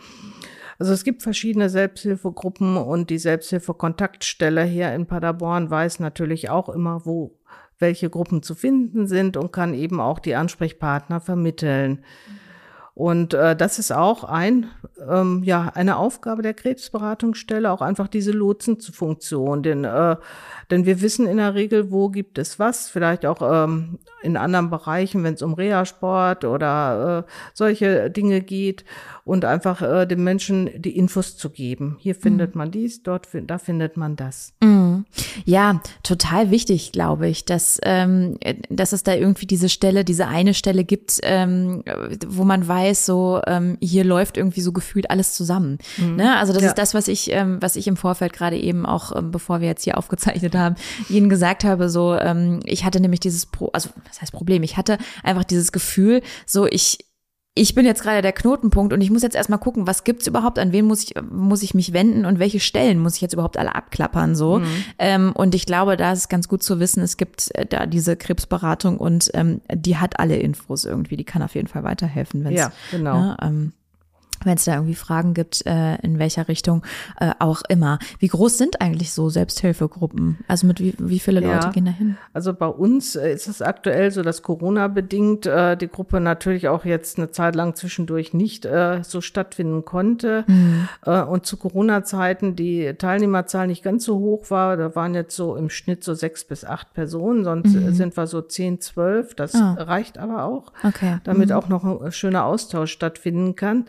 Also 0.79 0.93
es 0.93 1.05
gibt 1.05 1.23
verschiedene 1.23 1.71
Selbsthilfegruppen 1.71 2.77
und 2.77 3.09
die 3.11 3.19
Selbsthilfekontaktstelle 3.19 4.65
hier 4.65 4.93
in 4.95 5.07
Paderborn 5.07 5.71
weiß 5.71 6.01
natürlich 6.01 6.51
auch 6.51 6.69
immer, 6.69 7.07
wo 7.07 7.36
welche 7.79 8.11
Gruppen 8.11 8.43
zu 8.43 8.55
finden 8.55 9.07
sind 9.07 9.37
und 9.37 9.53
kann 9.53 9.75
eben 9.75 10.01
auch 10.01 10.19
die 10.19 10.35
Ansprechpartner 10.35 11.21
vermitteln. 11.21 12.05
Und 12.97 13.35
äh, 13.35 13.55
das 13.55 13.79
ist 13.79 13.93
auch 13.93 14.25
ein, 14.25 14.71
ähm, 15.07 15.43
ja, 15.45 15.71
eine 15.75 15.99
Aufgabe 15.99 16.41
der 16.41 16.55
Krebsberatungsstelle, 16.55 17.71
auch 17.71 17.83
einfach 17.83 18.09
diese 18.09 18.33
Lotsenfunktion. 18.33 19.63
Denn, 19.63 19.85
äh, 19.85 20.17
denn 20.71 20.87
wir 20.87 21.03
wissen 21.03 21.27
in 21.27 21.37
der 21.37 21.55
Regel, 21.55 21.91
wo 21.91 22.09
gibt 22.09 22.39
es 22.39 22.59
was, 22.59 22.89
vielleicht 22.89 23.27
auch 23.27 23.43
ähm, 23.43 23.99
in 24.23 24.39
anderen 24.39 24.71
Bereichen, 24.71 25.25
wenn 25.25 25.35
es 25.35 25.43
um 25.43 25.53
Reha-Sport 25.53 26.47
oder 26.47 27.27
äh, 27.27 27.31
solche 27.53 28.11
Dinge 28.11 28.41
geht 28.41 28.87
und 29.25 29.45
einfach 29.45 29.83
äh, 29.83 30.07
den 30.07 30.25
Menschen 30.25 30.71
die 30.81 30.97
Infos 30.97 31.37
zu 31.37 31.51
geben. 31.51 31.97
Hier 32.01 32.15
findet 32.15 32.55
mhm. 32.55 32.59
man 32.59 32.71
dies, 32.71 33.03
dort 33.03 33.29
da 33.47 33.59
findet 33.59 33.99
man 33.99 34.17
das. 34.17 34.55
Mhm. 34.63 35.05
Ja, 35.45 35.81
total 36.03 36.51
wichtig, 36.51 36.93
glaube 36.93 37.29
ich, 37.29 37.45
dass, 37.45 37.79
ähm, 37.83 38.39
dass 38.71 38.93
es 38.93 39.03
da 39.03 39.15
irgendwie 39.15 39.47
diese 39.47 39.69
Stelle, 39.69 40.05
diese 40.05 40.27
eine 40.27 40.55
Stelle 40.55 40.85
gibt, 40.85 41.21
ähm, 41.23 41.85
wo 42.27 42.45
man 42.45 42.67
weiß, 42.67 42.86
so 42.95 43.41
ähm, 43.47 43.77
hier 43.81 44.05
läuft 44.05 44.37
irgendwie 44.37 44.61
so 44.61 44.73
gefühlt 44.73 45.11
alles 45.11 45.35
zusammen. 45.35 45.79
Mhm. 45.97 46.17
Ne? 46.17 46.37
Also 46.37 46.53
das 46.53 46.63
ja. 46.63 46.69
ist 46.69 46.79
das, 46.79 46.95
was 46.95 47.09
ich, 47.09 47.33
ähm, 47.33 47.59
was 47.61 47.77
ich 47.77 47.89
im 47.89 47.97
Vorfeld 47.97 48.33
gerade 48.33 48.57
eben 48.57 48.87
auch, 48.87 49.15
ähm, 49.17 49.31
bevor 49.31 49.61
wir 49.61 49.69
jetzt 49.69 49.85
hier 49.85 49.99
aufgezeichnet 49.99 50.55
haben, 50.55 50.77
Ihnen 51.09 51.29
gesagt 51.29 51.65
habe. 51.65 51.89
So, 51.89 52.15
ähm, 52.15 52.61
ich 52.65 52.85
hatte 52.85 53.01
nämlich 53.01 53.21
dieses, 53.21 53.47
Pro 53.47 53.69
also 53.73 53.91
was 54.07 54.21
heißt 54.21 54.33
Problem? 54.33 54.63
Ich 54.63 54.77
hatte 54.77 54.99
einfach 55.23 55.45
dieses 55.45 55.73
Gefühl, 55.73 56.23
so 56.45 56.67
ich 56.67 57.06
ich 57.59 57.75
bin 57.75 57.87
jetzt 57.87 58.03
gerade 58.03 58.21
der 58.21 58.35
Knotenpunkt 58.35 58.93
und 58.93 59.01
ich 59.01 59.11
muss 59.11 59.23
jetzt 59.23 59.35
erstmal 59.35 59.59
gucken, 59.59 59.87
was 59.87 60.05
gibt's 60.05 60.27
überhaupt, 60.27 60.59
an 60.59 60.73
wen 60.73 60.85
muss 60.85 61.03
ich, 61.03 61.15
muss 61.31 61.63
ich 61.63 61.73
mich 61.73 61.95
wenden 61.95 62.27
und 62.27 62.39
welche 62.39 62.61
Stellen 62.61 62.99
muss 62.99 63.17
ich 63.17 63.23
jetzt 63.23 63.33
überhaupt 63.33 63.57
alle 63.57 63.75
abklappern 63.75 64.37
so. 64.37 64.59
Mhm. 64.59 64.85
Ähm, 64.99 65.33
und 65.33 65.55
ich 65.55 65.65
glaube, 65.65 65.97
da 65.97 66.13
ist 66.13 66.19
es 66.19 66.29
ganz 66.29 66.49
gut 66.49 66.63
zu 66.63 66.79
wissen, 66.81 67.03
es 67.03 67.17
gibt 67.17 67.55
äh, 67.55 67.65
da 67.65 67.87
diese 67.87 68.15
Krebsberatung 68.15 68.99
und 68.99 69.31
ähm, 69.33 69.63
die 69.73 69.97
hat 69.97 70.21
alle 70.21 70.37
Infos 70.37 70.85
irgendwie, 70.85 71.17
die 71.17 71.25
kann 71.25 71.43
auf 71.43 71.55
jeden 71.55 71.67
Fall 71.67 71.83
weiterhelfen, 71.83 72.45
wenn 72.45 72.53
Ja, 72.53 72.73
genau. 72.91 73.21
Ne, 73.21 73.37
ähm, 73.41 73.73
wenn 74.47 74.57
es 74.57 74.65
da 74.65 74.75
irgendwie 74.75 74.95
Fragen 74.95 75.35
gibt, 75.35 75.67
äh, 75.67 75.97
in 75.97 76.19
welcher 76.19 76.49
Richtung 76.49 76.83
äh, 77.21 77.33
auch 77.39 77.63
immer. 77.69 77.99
Wie 78.19 78.29
groß 78.29 78.57
sind 78.57 78.81
eigentlich 78.81 79.13
so 79.13 79.29
Selbsthilfegruppen? 79.29 80.39
Also 80.49 80.67
mit 80.67 80.81
wie, 80.81 80.95
wie 80.99 81.19
viele 81.19 81.43
ja, 81.43 81.55
Leute 81.55 81.71
gehen 81.71 81.85
da 81.85 81.91
hin? 81.91 82.17
Also 82.33 82.55
bei 82.55 82.67
uns 82.67 83.17
äh, 83.17 83.33
ist 83.33 83.49
es 83.49 83.61
aktuell 83.61 84.11
so, 84.11 84.23
dass 84.23 84.43
Corona 84.43 84.89
bedingt 84.89 85.47
äh, 85.47 85.77
die 85.77 85.89
Gruppe 85.89 86.21
natürlich 86.21 86.69
auch 86.69 86.85
jetzt 86.85 87.19
eine 87.19 87.31
Zeit 87.31 87.55
lang 87.57 87.75
zwischendurch 87.75 88.33
nicht 88.33 88.65
äh, 88.65 89.03
so 89.03 89.21
stattfinden 89.21 89.85
konnte. 89.85 90.45
Mhm. 90.47 90.89
Äh, 91.05 91.23
und 91.23 91.47
zu 91.47 91.57
Corona-Zeiten 91.57 92.57
die 92.57 92.95
Teilnehmerzahl 92.95 93.67
nicht 93.67 93.83
ganz 93.83 94.05
so 94.05 94.19
hoch 94.19 94.51
war. 94.51 94.77
Da 94.77 94.95
waren 94.95 95.15
jetzt 95.15 95.35
so 95.37 95.57
im 95.57 95.71
Schnitt 95.71 96.05
so 96.05 96.15
sechs 96.15 96.45
bis 96.45 96.65
acht 96.65 96.95
Personen, 96.95 97.45
sonst 97.45 97.75
mhm. 97.75 97.95
sind 97.95 98.17
wir 98.17 98.27
so 98.27 98.41
zehn, 98.43 98.81
zwölf. 98.81 99.35
Das 99.35 99.55
oh. 99.55 99.75
reicht 99.79 100.19
aber 100.19 100.45
auch, 100.45 100.73
okay. 100.85 101.19
damit 101.25 101.51
mhm. 101.51 101.57
auch 101.57 101.69
noch 101.69 101.85
ein 101.85 102.13
schöner 102.13 102.45
Austausch 102.45 102.93
stattfinden 102.93 103.57
kann. 103.57 103.85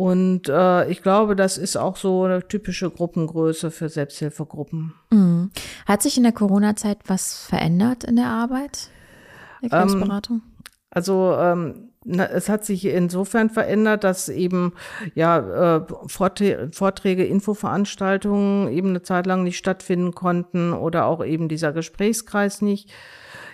Und 0.00 0.48
äh, 0.48 0.88
ich 0.90 1.02
glaube, 1.02 1.36
das 1.36 1.58
ist 1.58 1.76
auch 1.76 1.94
so 1.94 2.24
eine 2.24 2.48
typische 2.48 2.88
Gruppengröße 2.88 3.70
für 3.70 3.90
Selbsthilfegruppen. 3.90 4.94
Mhm. 5.10 5.50
Hat 5.86 6.00
sich 6.00 6.16
in 6.16 6.22
der 6.22 6.32
Corona-Zeit 6.32 7.00
was 7.06 7.44
verändert 7.44 8.04
in 8.04 8.16
der 8.16 8.28
Arbeit 8.28 8.88
der 9.60 9.70
ähm, 9.70 9.88
Krebsberatung? 9.88 10.36
Ähm, 10.36 10.64
also 10.88 11.34
ähm, 11.38 11.90
na, 12.02 12.24
es 12.24 12.48
hat 12.48 12.64
sich 12.64 12.86
insofern 12.86 13.50
verändert, 13.50 14.02
dass 14.02 14.30
eben 14.30 14.72
ja 15.14 15.76
äh, 15.76 15.86
Vorträge, 16.06 17.26
Infoveranstaltungen 17.26 18.72
eben 18.72 18.88
eine 18.88 19.02
Zeit 19.02 19.26
lang 19.26 19.42
nicht 19.42 19.58
stattfinden 19.58 20.14
konnten 20.14 20.72
oder 20.72 21.04
auch 21.04 21.22
eben 21.22 21.46
dieser 21.50 21.74
Gesprächskreis 21.74 22.62
nicht. 22.62 22.90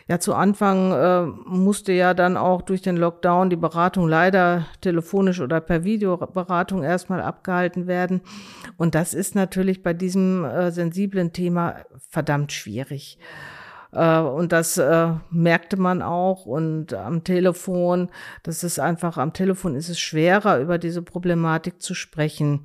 Ja, 0.08 0.20
zu 0.20 0.34
Anfang 0.34 0.92
äh, 0.92 1.22
musste 1.46 1.92
ja 1.92 2.14
dann 2.14 2.36
auch 2.36 2.62
durch 2.62 2.80
den 2.80 2.96
Lockdown 2.96 3.50
die 3.50 3.56
Beratung 3.56 4.06
leider 4.06 4.66
telefonisch 4.80 5.40
oder 5.40 5.60
per 5.60 5.82
Videoberatung 5.82 6.84
erstmal 6.84 7.20
abgehalten 7.20 7.88
werden. 7.88 8.20
Und 8.76 8.94
das 8.94 9.14
ist 9.14 9.34
natürlich 9.34 9.82
bei 9.82 9.94
diesem 9.94 10.44
äh, 10.44 10.70
sensiblen 10.70 11.32
Thema 11.32 11.76
verdammt 12.08 12.52
schwierig. 12.52 13.18
Äh, 13.90 14.20
und 14.20 14.52
das 14.52 14.78
äh, 14.78 15.08
merkte 15.30 15.76
man 15.76 16.02
auch. 16.02 16.46
Und 16.46 16.94
am 16.94 17.24
Telefon, 17.24 18.08
das 18.44 18.62
ist 18.62 18.78
einfach, 18.78 19.18
am 19.18 19.32
Telefon 19.32 19.74
ist 19.74 19.88
es 19.88 19.98
schwerer, 19.98 20.60
über 20.60 20.78
diese 20.78 21.02
Problematik 21.02 21.82
zu 21.82 21.94
sprechen. 21.94 22.64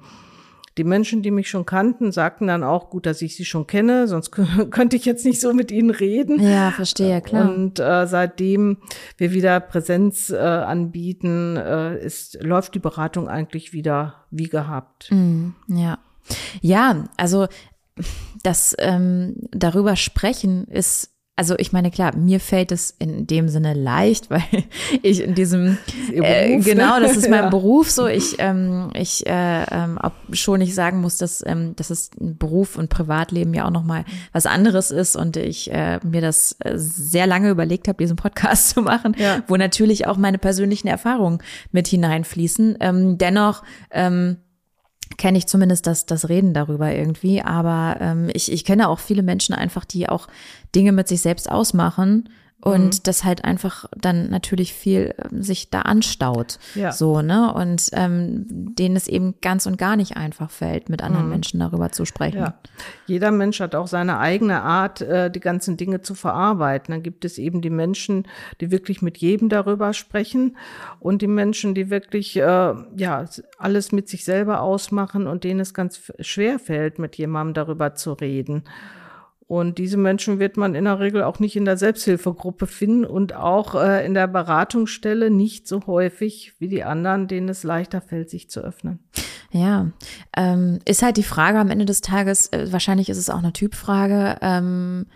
Die 0.77 0.83
Menschen, 0.83 1.21
die 1.21 1.31
mich 1.31 1.49
schon 1.49 1.65
kannten, 1.65 2.11
sagten 2.11 2.47
dann 2.47 2.63
auch, 2.63 2.89
gut, 2.89 3.05
dass 3.05 3.21
ich 3.21 3.35
sie 3.35 3.45
schon 3.45 3.67
kenne, 3.67 4.07
sonst 4.07 4.31
könnte 4.71 4.95
ich 4.95 5.05
jetzt 5.05 5.25
nicht 5.25 5.41
so 5.41 5.53
mit 5.53 5.71
ihnen 5.71 5.89
reden. 5.89 6.41
Ja, 6.41 6.71
verstehe, 6.71 7.21
klar. 7.21 7.49
Und 7.49 7.79
äh, 7.79 8.07
seitdem 8.07 8.77
wir 9.17 9.33
wieder 9.33 9.59
Präsenz 9.59 10.29
äh, 10.29 10.37
anbieten, 10.37 11.57
äh, 11.57 12.03
ist, 12.03 12.41
läuft 12.41 12.75
die 12.75 12.79
Beratung 12.79 13.27
eigentlich 13.27 13.73
wieder 13.73 14.25
wie 14.31 14.47
gehabt. 14.47 15.09
Mm, 15.11 15.49
ja. 15.67 15.97
Ja, 16.61 17.05
also 17.17 17.47
das 18.43 18.75
ähm, 18.79 19.35
darüber 19.51 19.95
sprechen 19.95 20.65
ist 20.65 21.10
also 21.41 21.55
ich 21.57 21.71
meine, 21.71 21.89
klar, 21.89 22.15
mir 22.15 22.39
fällt 22.39 22.71
es 22.71 22.93
in 22.99 23.25
dem 23.25 23.49
Sinne 23.49 23.73
leicht, 23.73 24.29
weil 24.29 24.43
ich 25.01 25.23
in 25.23 25.33
diesem 25.33 25.79
äh, 26.11 26.53
äh, 26.53 26.59
genau, 26.59 26.99
das 26.99 27.17
ist 27.17 27.27
mein 27.31 27.43
ja. 27.45 27.49
Beruf 27.49 27.89
so. 27.89 28.05
Ich 28.05 28.35
ähm, 28.37 28.91
ich 28.93 29.25
äh, 29.25 29.63
ähm, 29.63 29.97
schon 30.33 30.59
nicht 30.59 30.75
sagen 30.75 31.01
muss, 31.01 31.17
dass 31.17 31.43
ähm, 31.43 31.75
dass 31.75 31.89
es 31.89 32.11
Beruf 32.19 32.77
und 32.77 32.89
Privatleben 32.89 33.55
ja 33.55 33.65
auch 33.65 33.71
noch 33.71 33.83
mal 33.83 34.05
was 34.33 34.45
anderes 34.45 34.91
ist 34.91 35.15
und 35.15 35.35
ich 35.35 35.73
äh, 35.73 35.99
mir 36.03 36.21
das 36.21 36.55
äh, 36.59 36.73
sehr 36.75 37.25
lange 37.25 37.49
überlegt 37.49 37.87
habe, 37.87 37.97
diesen 37.97 38.17
Podcast 38.17 38.69
zu 38.75 38.83
machen, 38.83 39.15
ja. 39.17 39.41
wo 39.47 39.57
natürlich 39.57 40.05
auch 40.05 40.17
meine 40.17 40.37
persönlichen 40.37 40.89
Erfahrungen 40.89 41.39
mit 41.71 41.87
hineinfließen. 41.87 42.77
Ähm, 42.81 43.17
dennoch 43.17 43.63
ähm, 43.89 44.37
kenne 45.17 45.37
ich 45.37 45.47
zumindest 45.47 45.87
das, 45.87 46.05
das 46.05 46.29
Reden 46.29 46.53
darüber 46.53 46.93
irgendwie. 46.93 47.41
Aber 47.41 47.97
ähm, 47.99 48.29
ich, 48.33 48.51
ich 48.51 48.65
kenne 48.65 48.89
auch 48.89 48.99
viele 48.99 49.23
Menschen 49.23 49.53
einfach, 49.53 49.85
die 49.85 50.09
auch 50.09 50.27
Dinge 50.75 50.91
mit 50.91 51.07
sich 51.07 51.21
selbst 51.21 51.49
ausmachen 51.49 52.29
und 52.61 52.93
mhm. 52.95 53.03
das 53.03 53.23
halt 53.23 53.43
einfach 53.43 53.85
dann 53.97 54.29
natürlich 54.29 54.73
viel 54.73 55.15
ähm, 55.17 55.41
sich 55.41 55.69
da 55.69 55.81
anstaut. 55.81 56.59
Ja. 56.75 56.91
So, 56.91 57.21
ne? 57.21 57.53
Und 57.53 57.89
ähm, 57.93 58.45
denen 58.47 58.95
es 58.95 59.07
eben 59.07 59.35
ganz 59.41 59.65
und 59.65 59.77
gar 59.77 59.95
nicht 59.95 60.15
einfach 60.15 60.51
fällt, 60.51 60.87
mit 60.87 61.03
anderen 61.03 61.25
mhm. 61.25 61.31
Menschen 61.31 61.59
darüber 61.59 61.91
zu 61.91 62.05
sprechen. 62.05 62.39
Ja. 62.39 62.59
Jeder 63.07 63.31
Mensch 63.31 63.59
hat 63.59 63.73
auch 63.73 63.87
seine 63.87 64.19
eigene 64.19 64.61
Art, 64.61 65.01
äh, 65.01 65.31
die 65.31 65.39
ganzen 65.39 65.75
Dinge 65.75 66.01
zu 66.01 66.13
verarbeiten. 66.13 66.93
Dann 66.93 67.03
gibt 67.03 67.25
es 67.25 67.39
eben 67.39 67.61
die 67.61 67.71
Menschen, 67.71 68.27
die 68.61 68.69
wirklich 68.69 69.01
mit 69.01 69.17
jedem 69.17 69.49
darüber 69.49 69.93
sprechen 69.93 70.55
und 70.99 71.23
die 71.23 71.27
Menschen, 71.27 71.73
die 71.73 71.89
wirklich 71.89 72.37
äh, 72.37 72.73
ja 72.95 73.25
alles 73.57 73.91
mit 73.91 74.07
sich 74.07 74.23
selber 74.23 74.61
ausmachen 74.61 75.25
und 75.25 75.43
denen 75.43 75.59
es 75.59 75.73
ganz 75.73 76.13
schwer 76.19 76.59
fällt, 76.59 76.99
mit 76.99 77.15
jemandem 77.17 77.55
darüber 77.55 77.95
zu 77.95 78.13
reden. 78.13 78.63
Und 79.51 79.79
diese 79.79 79.97
Menschen 79.97 80.39
wird 80.39 80.55
man 80.55 80.75
in 80.75 80.85
der 80.85 81.01
Regel 81.01 81.23
auch 81.23 81.39
nicht 81.39 81.57
in 81.57 81.65
der 81.65 81.75
Selbsthilfegruppe 81.75 82.67
finden 82.67 83.03
und 83.03 83.35
auch 83.35 83.75
äh, 83.75 84.05
in 84.05 84.13
der 84.13 84.27
Beratungsstelle 84.27 85.29
nicht 85.29 85.67
so 85.67 85.85
häufig 85.87 86.53
wie 86.59 86.69
die 86.69 86.85
anderen, 86.85 87.27
denen 87.27 87.49
es 87.49 87.63
leichter 87.63 87.99
fällt, 87.99 88.29
sich 88.29 88.49
zu 88.49 88.61
öffnen. 88.61 88.99
Ja, 89.51 89.91
ähm, 90.37 90.79
ist 90.85 91.03
halt 91.03 91.17
die 91.17 91.23
Frage 91.23 91.59
am 91.59 91.69
Ende 91.69 91.83
des 91.83 91.99
Tages, 91.99 92.47
äh, 92.53 92.71
wahrscheinlich 92.71 93.09
ist 93.09 93.17
es 93.17 93.29
auch 93.29 93.39
eine 93.39 93.51
Typfrage, 93.51 94.37
ähm, 94.39 95.07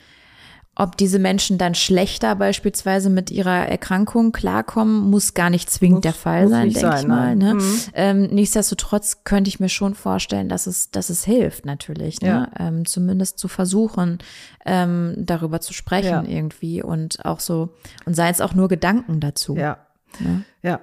ob 0.78 0.98
diese 0.98 1.20
Menschen 1.20 1.58
dann 1.58 1.74
schlechter 1.74 2.36
beispielsweise 2.36 3.10
mit 3.10 3.32
ihrer 3.32 3.68
Erkrankung 3.68 4.32
klarkommen, 4.34 5.10
muss 5.10 5.34
gar 5.34 5.50
nicht 5.50 5.70
zwingend 5.70 5.98
Muss- 5.98 6.02
der 6.04 6.14
Fall 6.14 6.48
sein, 6.50 6.72
denke 6.74 6.96
ich 7.00 7.08
mal. 7.08 7.36
Ne? 7.36 7.54
Mhm. 7.54 7.82
Ähm, 7.94 8.22
nichtsdestotrotz 8.28 9.24
könnte 9.24 9.48
ich 9.48 9.60
mir 9.62 9.70
schon 9.70 9.96
vorstellen, 9.96 10.50
dass 10.50 10.68
es, 10.68 10.92
dass 10.92 11.10
es 11.10 11.24
hilft 11.24 11.66
natürlich, 11.66 12.20
ne? 12.22 12.50
ähm, 12.60 12.86
zumindest 12.86 13.40
zu 13.40 13.48
versuchen, 13.48 14.18
ähm, 14.66 15.14
darüber 15.18 15.62
zu 15.62 15.72
sprechen 15.74 16.10
Ja. 16.10 16.24
irgendwie 16.28 16.84
und 16.84 17.24
auch 17.26 17.40
so, 17.40 17.70
und 18.06 18.16
seien 18.16 18.32
es 18.32 18.42
auch 18.42 18.54
nur 18.54 18.68
Gedanken 18.68 19.20
dazu. 19.22 19.56
Ja, 19.56 19.78
Ne? 20.20 20.44
ja, 20.62 20.80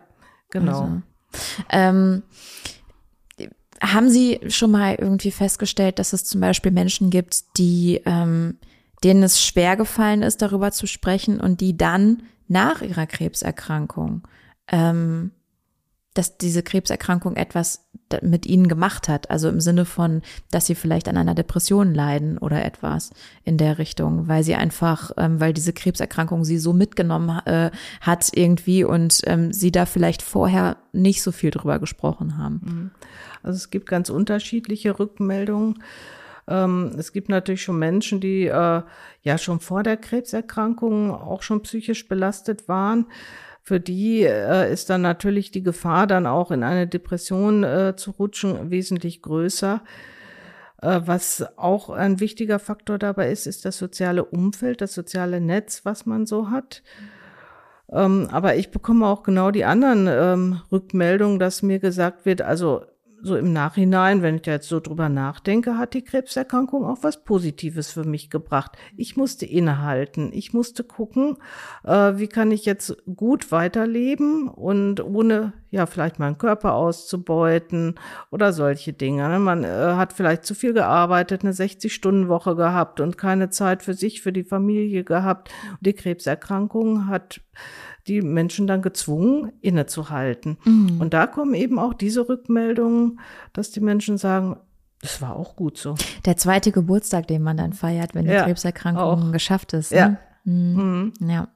genau. 0.50 0.72
Also, 0.80 1.02
ähm, 1.70 2.22
haben 3.80 4.08
Sie 4.10 4.38
schon 4.48 4.70
mal 4.70 4.94
irgendwie 4.94 5.30
festgestellt, 5.32 5.98
dass 5.98 6.12
es 6.12 6.24
zum 6.24 6.40
Beispiel 6.40 6.70
Menschen 6.70 7.10
gibt, 7.10 7.58
die 7.58 8.00
ähm, 8.06 8.58
denen 9.04 9.22
es 9.22 9.42
schwer 9.42 9.76
gefallen 9.76 10.22
ist, 10.22 10.42
darüber 10.42 10.70
zu 10.72 10.86
sprechen 10.86 11.40
und 11.40 11.60
die 11.60 11.76
dann 11.76 12.22
nach 12.48 12.82
ihrer 12.82 13.06
Krebserkrankung, 13.06 14.26
ähm, 14.68 15.32
dass 16.14 16.36
diese 16.36 16.62
Krebserkrankung 16.62 17.36
etwas 17.36 17.88
mit 18.20 18.44
ihnen 18.44 18.68
gemacht 18.68 19.08
hat, 19.08 19.30
also 19.30 19.48
im 19.48 19.60
Sinne 19.60 19.86
von, 19.86 20.20
dass 20.50 20.66
sie 20.66 20.74
vielleicht 20.74 21.08
an 21.08 21.16
einer 21.16 21.34
Depression 21.34 21.94
leiden 21.94 22.36
oder 22.36 22.62
etwas 22.62 23.10
in 23.44 23.56
der 23.56 23.78
Richtung, 23.78 24.28
weil 24.28 24.44
sie 24.44 24.54
einfach, 24.54 25.12
ähm, 25.16 25.40
weil 25.40 25.54
diese 25.54 25.72
Krebserkrankung 25.72 26.44
sie 26.44 26.58
so 26.58 26.74
mitgenommen 26.74 27.40
äh, 27.46 27.70
hat 28.02 28.28
irgendwie 28.34 28.84
und 28.84 29.22
ähm, 29.24 29.52
sie 29.54 29.72
da 29.72 29.86
vielleicht 29.86 30.20
vorher 30.20 30.76
nicht 30.92 31.22
so 31.22 31.32
viel 31.32 31.50
drüber 31.50 31.78
gesprochen 31.78 32.36
haben. 32.36 32.90
Also 33.42 33.56
es 33.56 33.70
gibt 33.70 33.86
ganz 33.86 34.10
unterschiedliche 34.10 34.98
Rückmeldungen. 34.98 35.82
Ähm, 36.48 36.92
es 36.98 37.12
gibt 37.12 37.28
natürlich 37.28 37.62
schon 37.62 37.78
Menschen, 37.78 38.20
die 38.20 38.46
äh, 38.46 38.82
ja 39.22 39.38
schon 39.38 39.60
vor 39.60 39.82
der 39.82 39.96
Krebserkrankung 39.96 41.12
auch 41.12 41.42
schon 41.42 41.62
psychisch 41.62 42.08
belastet 42.08 42.68
waren. 42.68 43.06
Für 43.62 43.78
die 43.78 44.22
äh, 44.22 44.72
ist 44.72 44.90
dann 44.90 45.02
natürlich 45.02 45.52
die 45.52 45.62
Gefahr, 45.62 46.06
dann 46.06 46.26
auch 46.26 46.50
in 46.50 46.64
eine 46.64 46.88
Depression 46.88 47.62
äh, 47.62 47.94
zu 47.96 48.10
rutschen, 48.10 48.70
wesentlich 48.70 49.22
größer. 49.22 49.82
Äh, 50.82 51.00
was 51.04 51.46
auch 51.56 51.88
ein 51.88 52.18
wichtiger 52.18 52.58
Faktor 52.58 52.98
dabei 52.98 53.30
ist, 53.30 53.46
ist 53.46 53.64
das 53.64 53.78
soziale 53.78 54.24
Umfeld, 54.24 54.80
das 54.80 54.94
soziale 54.94 55.40
Netz, 55.40 55.84
was 55.84 56.06
man 56.06 56.26
so 56.26 56.50
hat. 56.50 56.82
Ähm, 57.92 58.28
aber 58.32 58.56
ich 58.56 58.70
bekomme 58.70 59.06
auch 59.06 59.22
genau 59.22 59.52
die 59.52 59.64
anderen 59.64 60.08
ähm, 60.08 60.60
Rückmeldungen, 60.72 61.38
dass 61.38 61.62
mir 61.62 61.78
gesagt 61.78 62.26
wird, 62.26 62.42
also 62.42 62.82
so 63.22 63.36
im 63.36 63.52
Nachhinein, 63.52 64.22
wenn 64.22 64.36
ich 64.36 64.42
da 64.42 64.52
jetzt 64.52 64.68
so 64.68 64.80
drüber 64.80 65.08
nachdenke, 65.08 65.78
hat 65.78 65.94
die 65.94 66.02
Krebserkrankung 66.02 66.84
auch 66.84 66.98
was 67.02 67.24
Positives 67.24 67.90
für 67.90 68.04
mich 68.04 68.30
gebracht. 68.30 68.72
Ich 68.96 69.16
musste 69.16 69.46
innehalten. 69.46 70.30
Ich 70.32 70.52
musste 70.52 70.82
gucken, 70.82 71.36
äh, 71.84 72.12
wie 72.16 72.28
kann 72.28 72.50
ich 72.50 72.64
jetzt 72.64 72.96
gut 73.14 73.52
weiterleben 73.52 74.48
und 74.48 75.02
ohne 75.02 75.52
ja 75.70 75.86
vielleicht 75.86 76.18
meinen 76.18 76.36
Körper 76.36 76.74
auszubeuten 76.74 77.94
oder 78.30 78.52
solche 78.52 78.92
Dinge. 78.92 79.28
ne? 79.28 79.38
Man 79.38 79.64
äh, 79.64 79.68
hat 79.68 80.12
vielleicht 80.12 80.44
zu 80.44 80.54
viel 80.54 80.74
gearbeitet, 80.74 81.42
eine 81.42 81.52
60-Stunden-Woche 81.52 82.56
gehabt 82.56 83.00
und 83.00 83.16
keine 83.16 83.50
Zeit 83.50 83.82
für 83.82 83.94
sich, 83.94 84.20
für 84.20 84.32
die 84.32 84.44
Familie 84.44 85.04
gehabt. 85.04 85.50
Und 85.70 85.86
die 85.86 85.94
Krebserkrankung 85.94 87.06
hat 87.06 87.40
die 88.08 88.20
Menschen 88.20 88.66
dann 88.66 88.82
gezwungen, 88.82 89.52
innezuhalten. 89.60 90.58
Und 90.98 91.14
da 91.14 91.26
kommen 91.26 91.54
eben 91.54 91.78
auch 91.78 91.94
diese 91.94 92.28
Rückmeldungen, 92.28 93.20
dass 93.52 93.70
die 93.70 93.80
Menschen 93.80 94.18
sagen, 94.18 94.56
das 95.00 95.20
war 95.20 95.36
auch 95.36 95.56
gut 95.56 95.78
so. 95.78 95.94
Der 96.24 96.36
zweite 96.36 96.72
Geburtstag, 96.72 97.26
den 97.26 97.42
man 97.42 97.56
dann 97.56 97.72
feiert, 97.72 98.14
wenn 98.14 98.24
die 98.24 98.32
Ja, 98.32 98.44
Krebserkrankung 98.44 99.28
auch. 99.28 99.32
geschafft 99.32 99.72
ist. 99.72 99.92
Ja. 99.92 100.16
Ne? 100.44 100.46
Mhm. 100.52 101.12
Ja. 101.28 101.48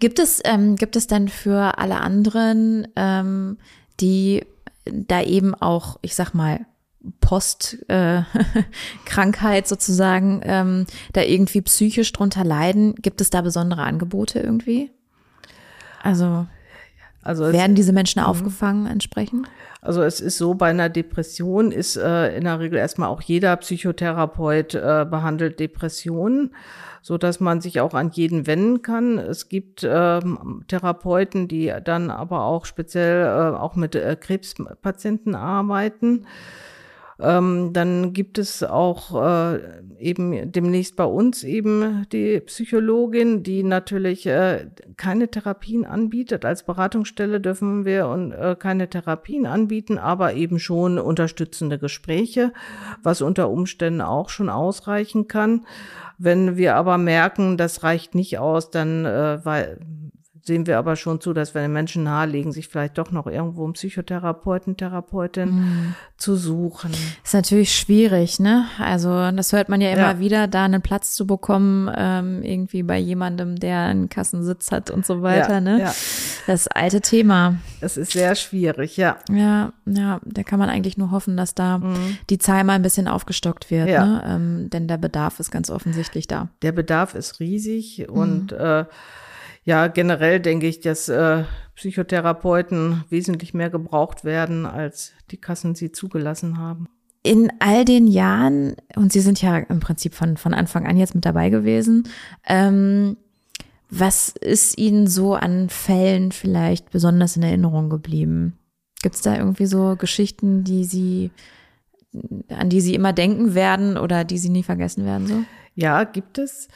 Gibt 0.00 0.18
es, 0.18 0.40
ähm, 0.44 0.76
gibt 0.76 0.96
es 0.96 1.06
denn 1.06 1.28
für 1.28 1.78
alle 1.78 2.00
anderen, 2.00 2.88
ähm, 2.96 3.58
die 4.00 4.44
da 4.84 5.22
eben 5.22 5.54
auch, 5.54 5.98
ich 6.02 6.14
sag 6.16 6.34
mal, 6.34 6.66
Post-Krankheit 7.20 9.64
äh, 9.64 9.64
sozusagen, 9.68 10.40
ähm, 10.44 10.86
da 11.12 11.22
irgendwie 11.22 11.60
psychisch 11.62 12.12
drunter 12.12 12.44
leiden, 12.44 12.94
gibt 12.96 13.20
es 13.20 13.30
da 13.30 13.40
besondere 13.42 13.82
Angebote 13.82 14.40
irgendwie? 14.40 14.90
Also 16.02 16.46
Also 17.22 17.52
werden 17.52 17.74
diese 17.74 17.92
Menschen 17.92 18.20
aufgefangen 18.20 18.86
entsprechend? 18.86 19.48
also 19.82 20.02
es 20.02 20.20
ist 20.20 20.38
so, 20.38 20.54
bei 20.54 20.70
einer 20.70 20.88
Depression 20.88 21.72
ist 21.72 21.96
äh, 21.96 22.36
in 22.36 22.44
der 22.44 22.60
Regel 22.60 22.78
erstmal 22.78 23.08
auch 23.08 23.20
jeder 23.20 23.56
Psychotherapeut 23.56 24.74
äh, 24.74 25.04
behandelt 25.10 25.58
Depressionen, 25.58 26.54
so 27.02 27.18
dass 27.18 27.40
man 27.40 27.60
sich 27.60 27.80
auch 27.80 27.92
an 27.92 28.12
jeden 28.12 28.46
wenden 28.46 28.82
kann. 28.82 29.18
Es 29.18 29.48
gibt 29.48 29.84
ähm, 29.84 30.62
Therapeuten, 30.68 31.48
die 31.48 31.74
dann 31.82 32.10
aber 32.10 32.44
auch 32.44 32.64
speziell 32.64 33.24
äh, 33.24 33.56
auch 33.56 33.74
mit 33.74 33.96
äh, 33.96 34.16
Krebspatienten 34.18 35.34
arbeiten. 35.34 36.26
Ähm, 37.20 37.72
dann 37.72 38.12
gibt 38.12 38.38
es 38.38 38.62
auch 38.62 39.22
äh, 39.22 39.60
eben 39.98 40.50
demnächst 40.50 40.96
bei 40.96 41.04
uns 41.04 41.44
eben 41.44 42.06
die 42.10 42.40
Psychologin, 42.40 43.42
die 43.42 43.62
natürlich 43.62 44.26
äh, 44.26 44.66
keine 44.96 45.28
Therapien 45.28 45.84
anbietet. 45.84 46.44
Als 46.44 46.64
Beratungsstelle 46.64 47.40
dürfen 47.40 47.84
wir 47.84 48.08
und, 48.08 48.32
äh, 48.32 48.56
keine 48.58 48.88
Therapien 48.88 49.46
anbieten, 49.46 49.98
aber 49.98 50.34
eben 50.34 50.58
schon 50.58 50.98
unterstützende 50.98 51.78
Gespräche, 51.78 52.52
was 53.02 53.22
unter 53.22 53.50
Umständen 53.50 54.00
auch 54.00 54.28
schon 54.28 54.48
ausreichen 54.48 55.28
kann. 55.28 55.66
Wenn 56.18 56.56
wir 56.56 56.76
aber 56.76 56.98
merken, 56.98 57.56
das 57.56 57.82
reicht 57.82 58.14
nicht 58.14 58.38
aus, 58.38 58.70
dann 58.70 59.04
äh, 59.04 59.44
weil, 59.44 59.78
sehen 60.44 60.66
wir 60.66 60.76
aber 60.78 60.96
schon 60.96 61.20
zu, 61.20 61.32
dass 61.32 61.54
wir 61.54 61.62
den 61.62 61.72
Menschen 61.72 62.02
nahelegen, 62.02 62.50
sich 62.52 62.66
vielleicht 62.68 62.98
doch 62.98 63.10
noch 63.12 63.26
irgendwo 63.26 63.64
einen 63.64 63.74
Psychotherapeuten, 63.74 64.76
Therapeutin 64.76 65.94
zu 66.16 66.34
suchen. 66.36 66.90
Ist 67.24 67.34
natürlich 67.34 67.74
schwierig, 67.74 68.40
ne? 68.40 68.66
Also 68.78 69.30
das 69.30 69.52
hört 69.52 69.68
man 69.68 69.80
ja 69.80 69.90
immer 69.92 70.12
Ja. 70.14 70.18
wieder, 70.18 70.48
da 70.48 70.64
einen 70.64 70.82
Platz 70.82 71.14
zu 71.14 71.26
bekommen, 71.26 71.90
ähm, 71.96 72.42
irgendwie 72.42 72.82
bei 72.82 72.98
jemandem, 72.98 73.56
der 73.56 73.78
einen 73.80 74.08
Kassensitz 74.08 74.72
hat 74.72 74.90
und 74.90 75.06
so 75.06 75.22
weiter, 75.22 75.54
Ja, 75.54 75.60
ne? 75.60 75.80
ja. 75.80 75.94
Das 76.46 76.66
alte 76.66 77.00
Thema. 77.00 77.56
Es 77.80 77.96
ist 77.96 78.12
sehr 78.12 78.34
schwierig, 78.34 78.96
ja. 78.96 79.16
Ja, 79.30 79.72
ja, 79.86 80.20
da 80.24 80.42
kann 80.42 80.58
man 80.58 80.68
eigentlich 80.70 80.96
nur 80.98 81.10
hoffen, 81.12 81.36
dass 81.36 81.54
da 81.54 81.80
die 82.30 82.38
Zahl 82.38 82.64
mal 82.64 82.72
ein 82.74 82.82
bisschen 82.82 83.06
aufgestockt 83.06 83.70
wird, 83.70 83.86
Mhm. 83.86 83.92
Ja. 83.92 84.04
ne? 84.06 84.22
Ähm, 84.26 84.70
denn 84.70 84.88
der 84.88 84.96
Bedarf 84.98 85.38
ist 85.40 85.50
ganz 85.52 85.70
offensichtlich 85.70 86.26
da. 86.26 86.48
Der 86.62 86.72
Bedarf 86.72 87.14
ist 87.14 87.38
riesig 87.38 88.08
und 88.08 88.50
äh, 88.52 88.84
ja, 89.64 89.86
generell 89.86 90.40
denke 90.40 90.66
ich, 90.66 90.80
dass 90.80 91.08
äh, 91.08 91.44
Psychotherapeuten 91.76 93.04
wesentlich 93.08 93.54
mehr 93.54 93.70
gebraucht 93.70 94.24
werden, 94.24 94.66
als 94.66 95.12
die 95.30 95.40
Kassen 95.40 95.74
sie 95.74 95.92
zugelassen 95.92 96.58
haben. 96.58 96.88
In 97.22 97.52
all 97.60 97.84
den 97.84 98.08
Jahren, 98.08 98.74
und 98.96 99.12
Sie 99.12 99.20
sind 99.20 99.40
ja 99.40 99.58
im 99.58 99.78
Prinzip 99.78 100.14
von, 100.14 100.36
von 100.36 100.54
Anfang 100.54 100.86
an 100.86 100.96
jetzt 100.96 101.14
mit 101.14 101.24
dabei 101.24 101.50
gewesen, 101.50 102.08
ähm, 102.46 103.16
was 103.90 104.30
ist 104.30 104.78
Ihnen 104.78 105.06
so 105.06 105.34
an 105.34 105.68
Fällen 105.68 106.32
vielleicht 106.32 106.90
besonders 106.90 107.36
in 107.36 107.42
Erinnerung 107.42 107.90
geblieben? 107.90 108.58
Gibt 109.02 109.16
es 109.16 109.20
da 109.20 109.36
irgendwie 109.36 109.66
so 109.66 109.96
Geschichten, 109.96 110.64
die 110.64 110.84
Sie, 110.84 111.30
an 112.48 112.70
die 112.70 112.80
Sie 112.80 112.94
immer 112.94 113.12
denken 113.12 113.54
werden 113.54 113.98
oder 113.98 114.24
die 114.24 114.38
Sie 114.38 114.48
nie 114.48 114.62
vergessen 114.62 115.04
werden? 115.04 115.26
So? 115.26 115.44
Ja, 115.74 116.04
gibt 116.04 116.38
es. 116.38 116.68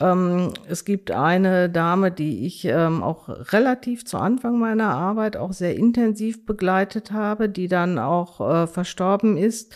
Ähm, 0.00 0.52
es 0.68 0.84
gibt 0.84 1.10
eine 1.10 1.70
Dame, 1.70 2.10
die 2.10 2.46
ich 2.46 2.64
ähm, 2.64 3.02
auch 3.02 3.28
relativ 3.52 4.04
zu 4.04 4.18
Anfang 4.18 4.58
meiner 4.58 4.90
Arbeit 4.90 5.36
auch 5.36 5.52
sehr 5.52 5.76
intensiv 5.76 6.44
begleitet 6.44 7.12
habe, 7.12 7.48
die 7.48 7.68
dann 7.68 7.98
auch 7.98 8.40
äh, 8.40 8.66
verstorben 8.66 9.36
ist. 9.36 9.74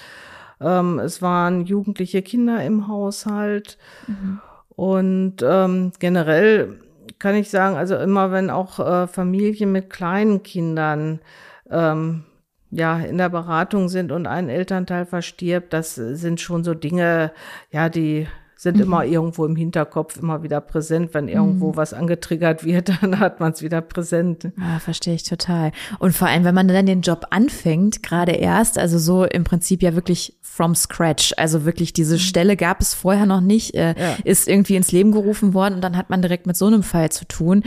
Ähm, 0.61 0.99
es 0.99 1.23
waren 1.23 1.65
jugendliche 1.65 2.23
Kinder 2.23 2.63
im 2.63 2.87
Haushalt. 2.87 3.79
Und 4.77 5.43
ähm, 5.43 5.93
generell 5.99 6.79
kann 7.19 7.35
ich 7.35 7.51
sagen, 7.51 7.77
also 7.77 7.97
immer 7.97 8.33
wenn 8.33 8.51
auch 8.51 8.79
äh, 8.79 9.07
Familien 9.07 9.73
mit 9.73 9.91
kleinen 9.91 10.43
Kindern 10.43 11.21
ähm, 11.71 12.25
ja 12.71 12.99
in 12.99 13.19
der 13.19 13.29
Beratung 13.29 13.89
sind 13.89 14.13
und 14.13 14.27
ein 14.27 14.49
Elternteil 14.49 15.05
verstirbt, 15.07 15.73
das 15.73 15.97
sind 15.97 16.41
schon 16.41 16.65
so 16.65 16.75
Dinge, 16.75 17.33
ja, 17.71 17.89
die 17.89 18.27
sind 18.61 18.77
mhm. 18.77 18.83
immer 18.83 19.05
irgendwo 19.07 19.47
im 19.47 19.57
Hinterkopf, 19.57 20.19
immer 20.19 20.43
wieder 20.43 20.61
präsent. 20.61 21.15
Wenn 21.15 21.29
irgendwo 21.29 21.73
mhm. 21.73 21.77
was 21.77 21.95
angetriggert 21.95 22.63
wird, 22.63 22.91
dann 23.01 23.19
hat 23.19 23.41
man 23.41 23.53
es 23.53 23.63
wieder 23.63 23.81
präsent. 23.81 24.53
Ja, 24.59 24.79
verstehe 24.81 25.15
ich 25.15 25.23
total. 25.23 25.73
Und 25.99 26.13
vor 26.13 26.29
allem, 26.29 26.45
wenn 26.45 26.55
man 26.55 26.69
dann 26.69 26.85
den 26.85 27.01
Job 27.01 27.29
anfängt, 27.31 28.03
gerade 28.03 28.33
erst, 28.33 28.77
also 28.77 28.99
so 28.99 29.25
im 29.25 29.45
Prinzip 29.45 29.83
ja 29.83 29.95
wirklich 29.95 30.37
from 30.43 30.75
scratch, 30.75 31.33
also 31.39 31.65
wirklich 31.65 31.95
diese 31.95 32.17
mhm. 32.17 32.19
Stelle 32.19 32.57
gab 32.59 32.83
es 32.83 32.93
vorher 32.93 33.25
noch 33.25 33.41
nicht, 33.41 33.75
äh, 33.77 33.95
ja. 33.99 34.17
ist 34.25 34.47
irgendwie 34.47 34.77
ins 34.77 34.93
Leben 34.93 35.13
gerufen 35.13 35.55
worden 35.55 35.77
und 35.77 35.81
dann 35.81 35.97
hat 35.97 36.11
man 36.11 36.21
direkt 36.21 36.47
mit 36.47 36.55
so 36.55 36.67
einem 36.67 36.83
Fall 36.83 37.11
zu 37.11 37.25
tun. 37.25 37.63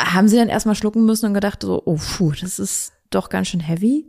Haben 0.00 0.26
Sie 0.26 0.38
dann 0.38 0.48
erstmal 0.48 0.74
schlucken 0.74 1.06
müssen 1.06 1.26
und 1.26 1.34
gedacht, 1.34 1.62
so, 1.62 1.80
oh, 1.84 1.98
puh, 2.16 2.32
das 2.32 2.58
ist 2.58 2.94
doch 3.10 3.28
ganz 3.28 3.46
schön 3.46 3.60
heavy, 3.60 4.06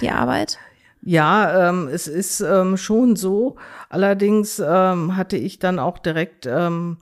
die 0.00 0.10
Arbeit? 0.10 0.60
Ja, 1.02 1.68
ähm, 1.68 1.88
es 1.88 2.08
ist 2.08 2.40
ähm, 2.40 2.76
schon 2.76 3.16
so. 3.16 3.56
Allerdings 3.88 4.58
ähm, 4.58 5.16
hatte 5.16 5.36
ich 5.36 5.58
dann 5.58 5.78
auch 5.78 5.98
direkt, 5.98 6.46
ähm, 6.46 6.98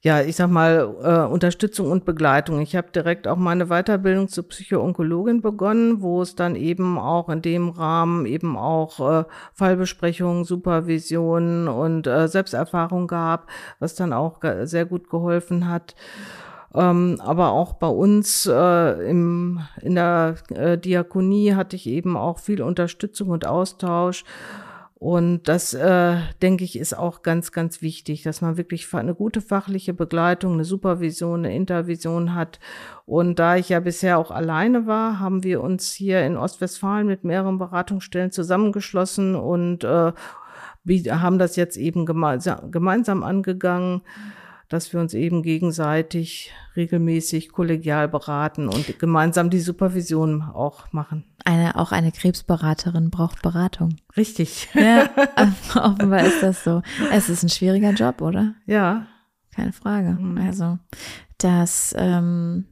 ja, 0.00 0.22
ich 0.22 0.36
sag 0.36 0.50
mal, 0.50 0.94
äh, 1.02 1.30
Unterstützung 1.30 1.90
und 1.90 2.04
Begleitung. 2.04 2.60
Ich 2.60 2.76
habe 2.76 2.90
direkt 2.92 3.28
auch 3.28 3.36
meine 3.36 3.66
Weiterbildung 3.66 4.28
zur 4.28 4.48
Psychoonkologin 4.48 5.42
begonnen, 5.42 6.00
wo 6.00 6.22
es 6.22 6.34
dann 6.34 6.56
eben 6.56 6.98
auch 6.98 7.28
in 7.28 7.42
dem 7.42 7.68
Rahmen 7.68 8.24
eben 8.24 8.56
auch 8.56 9.20
äh, 9.20 9.24
Fallbesprechungen, 9.52 10.44
Supervisionen 10.44 11.68
und 11.68 12.06
äh, 12.06 12.28
Selbsterfahrung 12.28 13.06
gab, 13.06 13.48
was 13.80 13.94
dann 13.94 14.12
auch 14.12 14.40
sehr 14.62 14.86
gut 14.86 15.10
geholfen 15.10 15.68
hat. 15.68 15.94
Ähm, 16.76 17.16
aber 17.20 17.52
auch 17.52 17.72
bei 17.74 17.88
uns 17.88 18.46
äh, 18.46 19.08
im, 19.08 19.60
in 19.80 19.94
der 19.94 20.34
äh, 20.50 20.76
Diakonie 20.76 21.54
hatte 21.54 21.74
ich 21.74 21.86
eben 21.86 22.16
auch 22.16 22.38
viel 22.38 22.60
Unterstützung 22.60 23.30
und 23.30 23.46
Austausch. 23.46 24.24
Und 24.98 25.46
das, 25.46 25.74
äh, 25.74 26.16
denke 26.42 26.64
ich, 26.64 26.78
ist 26.78 26.96
auch 26.96 27.22
ganz, 27.22 27.52
ganz 27.52 27.82
wichtig, 27.82 28.22
dass 28.22 28.40
man 28.40 28.56
wirklich 28.56 28.92
eine 28.94 29.14
gute 29.14 29.40
fachliche 29.40 29.94
Begleitung, 29.94 30.54
eine 30.54 30.64
Supervision, 30.64 31.44
eine 31.44 31.54
Intervision 31.54 32.34
hat. 32.34 32.60
Und 33.04 33.38
da 33.38 33.56
ich 33.56 33.68
ja 33.68 33.80
bisher 33.80 34.18
auch 34.18 34.30
alleine 34.30 34.86
war, 34.86 35.20
haben 35.20 35.44
wir 35.44 35.62
uns 35.62 35.92
hier 35.92 36.24
in 36.24 36.36
Ostwestfalen 36.36 37.06
mit 37.06 37.24
mehreren 37.24 37.58
Beratungsstellen 37.58 38.32
zusammengeschlossen 38.32 39.34
und 39.34 39.84
äh, 39.84 40.12
haben 41.10 41.38
das 41.38 41.56
jetzt 41.56 41.76
eben 41.76 42.06
gemeinsam, 42.06 42.70
gemeinsam 42.70 43.22
angegangen 43.22 44.02
dass 44.68 44.92
wir 44.92 45.00
uns 45.00 45.14
eben 45.14 45.42
gegenseitig 45.42 46.52
regelmäßig 46.74 47.50
kollegial 47.50 48.08
beraten 48.08 48.68
und 48.68 48.98
gemeinsam 48.98 49.50
die 49.50 49.60
Supervision 49.60 50.42
auch 50.42 50.92
machen. 50.92 51.24
Eine, 51.44 51.76
auch 51.76 51.92
eine 51.92 52.12
Krebsberaterin 52.12 53.10
braucht 53.10 53.42
Beratung. 53.42 53.96
Richtig. 54.16 54.68
Ja, 54.74 55.08
offenbar 55.74 56.24
ist 56.24 56.42
das 56.42 56.64
so. 56.64 56.82
Es 57.12 57.28
ist 57.28 57.42
ein 57.42 57.48
schwieriger 57.48 57.92
Job, 57.92 58.20
oder? 58.20 58.54
Ja. 58.66 59.06
Keine 59.54 59.72
Frage. 59.72 60.10
Mhm. 60.20 60.38
Also, 60.38 60.78
das, 61.38 61.94
ähm, 61.96 62.66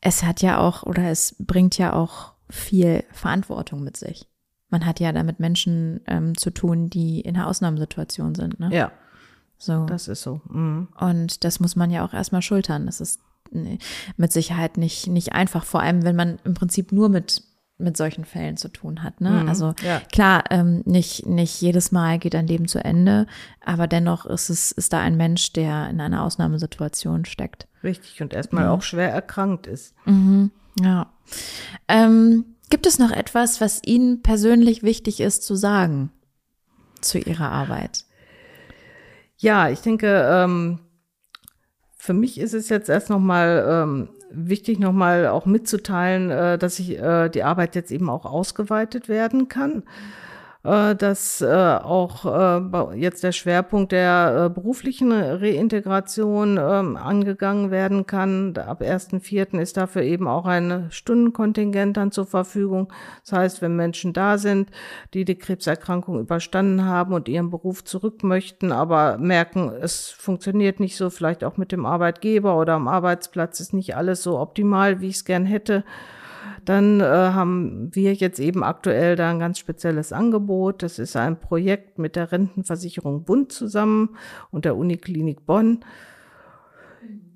es 0.00 0.22
hat 0.22 0.40
ja 0.42 0.58
auch, 0.58 0.84
oder 0.84 1.10
es 1.10 1.36
bringt 1.38 1.76
ja 1.76 1.92
auch 1.92 2.32
viel 2.48 3.04
Verantwortung 3.12 3.82
mit 3.82 3.96
sich. 3.96 4.26
Man 4.68 4.86
hat 4.86 5.00
ja 5.00 5.12
damit 5.12 5.40
Menschen 5.40 6.00
ähm, 6.06 6.36
zu 6.36 6.50
tun, 6.50 6.88
die 6.88 7.20
in 7.20 7.36
einer 7.36 7.48
Ausnahmesituation 7.48 8.34
sind. 8.34 8.60
Ne? 8.60 8.70
Ja. 8.72 8.92
So. 9.60 9.84
Das 9.84 10.08
ist 10.08 10.22
so. 10.22 10.40
Mhm. 10.48 10.88
Und 10.98 11.44
das 11.44 11.60
muss 11.60 11.76
man 11.76 11.90
ja 11.90 12.04
auch 12.04 12.14
erstmal 12.14 12.42
schultern. 12.42 12.86
Das 12.86 13.00
ist 13.00 13.20
mit 14.16 14.32
Sicherheit 14.32 14.76
nicht, 14.76 15.06
nicht 15.08 15.32
einfach, 15.32 15.64
vor 15.64 15.80
allem 15.80 16.04
wenn 16.04 16.16
man 16.16 16.38
im 16.44 16.54
Prinzip 16.54 16.92
nur 16.92 17.08
mit 17.08 17.42
mit 17.80 17.96
solchen 17.96 18.26
Fällen 18.26 18.58
zu 18.58 18.68
tun 18.68 19.02
hat. 19.02 19.22
Ne? 19.22 19.30
Mhm, 19.30 19.48
also 19.48 19.74
ja. 19.82 20.00
klar, 20.12 20.44
ähm, 20.50 20.82
nicht, 20.84 21.24
nicht 21.24 21.60
jedes 21.62 21.92
Mal 21.92 22.18
geht 22.18 22.34
ein 22.34 22.46
Leben 22.46 22.68
zu 22.68 22.84
Ende, 22.84 23.26
aber 23.64 23.86
dennoch 23.86 24.26
ist 24.26 24.50
es, 24.50 24.70
ist 24.70 24.92
da 24.92 25.00
ein 25.00 25.16
Mensch, 25.16 25.54
der 25.54 25.88
in 25.88 26.00
einer 26.00 26.22
Ausnahmesituation 26.22 27.24
steckt. 27.24 27.66
Richtig, 27.82 28.20
und 28.20 28.34
erstmal 28.34 28.64
mhm. 28.64 28.70
auch 28.70 28.82
schwer 28.82 29.10
erkrankt 29.10 29.66
ist. 29.66 29.94
Mhm, 30.04 30.50
ja. 30.78 31.10
Ähm, 31.88 32.44
gibt 32.68 32.86
es 32.86 32.98
noch 32.98 33.12
etwas, 33.12 33.62
was 33.62 33.80
Ihnen 33.84 34.20
persönlich 34.20 34.82
wichtig 34.82 35.20
ist 35.20 35.42
zu 35.42 35.54
sagen 35.56 36.12
zu 37.00 37.18
Ihrer 37.18 37.50
Arbeit? 37.50 38.04
Ja, 39.42 39.70
ich 39.70 39.80
denke, 39.80 40.28
ähm, 40.30 40.80
für 41.96 42.12
mich 42.12 42.38
ist 42.38 42.52
es 42.52 42.68
jetzt 42.68 42.90
erst 42.90 43.08
nochmal 43.08 43.64
ähm, 43.66 44.10
wichtig, 44.30 44.78
nochmal 44.78 45.28
auch 45.28 45.46
mitzuteilen, 45.46 46.30
äh, 46.30 46.58
dass 46.58 46.78
ich 46.78 46.98
äh, 46.98 47.30
die 47.30 47.42
Arbeit 47.42 47.74
jetzt 47.74 47.90
eben 47.90 48.10
auch 48.10 48.26
ausgeweitet 48.26 49.08
werden 49.08 49.48
kann. 49.48 49.78
äh, 49.78 50.29
dass 50.62 51.40
äh, 51.40 51.46
auch 51.46 52.26
äh, 52.26 52.98
jetzt 52.98 53.24
der 53.24 53.32
Schwerpunkt 53.32 53.92
der 53.92 54.44
äh, 54.44 54.50
beruflichen 54.50 55.10
Reintegration 55.10 56.58
ähm, 56.60 56.98
angegangen 56.98 57.70
werden 57.70 58.06
kann. 58.06 58.54
Ab 58.58 58.82
1.4. 58.82 59.58
ist 59.58 59.78
dafür 59.78 60.02
eben 60.02 60.28
auch 60.28 60.44
ein 60.44 60.88
Stundenkontingent 60.90 61.96
dann 61.96 62.12
zur 62.12 62.26
Verfügung. 62.26 62.92
Das 63.24 63.32
heißt, 63.32 63.62
wenn 63.62 63.74
Menschen 63.74 64.12
da 64.12 64.36
sind, 64.36 64.70
die 65.14 65.24
die 65.24 65.38
Krebserkrankung 65.38 66.20
überstanden 66.20 66.84
haben 66.84 67.14
und 67.14 67.28
ihren 67.28 67.48
Beruf 67.48 67.82
zurück 67.82 68.22
möchten, 68.22 68.70
aber 68.70 69.16
merken, 69.16 69.72
es 69.80 70.10
funktioniert 70.10 70.78
nicht 70.78 70.96
so, 70.98 71.08
vielleicht 71.08 71.42
auch 71.42 71.56
mit 71.56 71.72
dem 71.72 71.86
Arbeitgeber 71.86 72.58
oder 72.58 72.74
am 72.74 72.86
Arbeitsplatz 72.86 73.60
ist 73.60 73.72
nicht 73.72 73.96
alles 73.96 74.22
so 74.22 74.38
optimal, 74.38 75.00
wie 75.00 75.08
ich 75.08 75.16
es 75.16 75.24
gern 75.24 75.46
hätte, 75.46 75.84
dann 76.64 77.00
äh, 77.00 77.04
haben 77.04 77.90
wir 77.92 78.14
jetzt 78.14 78.38
eben 78.38 78.62
aktuell 78.62 79.16
da 79.16 79.30
ein 79.30 79.38
ganz 79.38 79.58
spezielles 79.58 80.12
Angebot. 80.12 80.82
Das 80.82 80.98
ist 80.98 81.16
ein 81.16 81.38
Projekt 81.38 81.98
mit 81.98 82.16
der 82.16 82.32
Rentenversicherung 82.32 83.24
Bund 83.24 83.52
zusammen 83.52 84.16
und 84.50 84.64
der 84.64 84.76
Uniklinik 84.76 85.46
Bonn. 85.46 85.84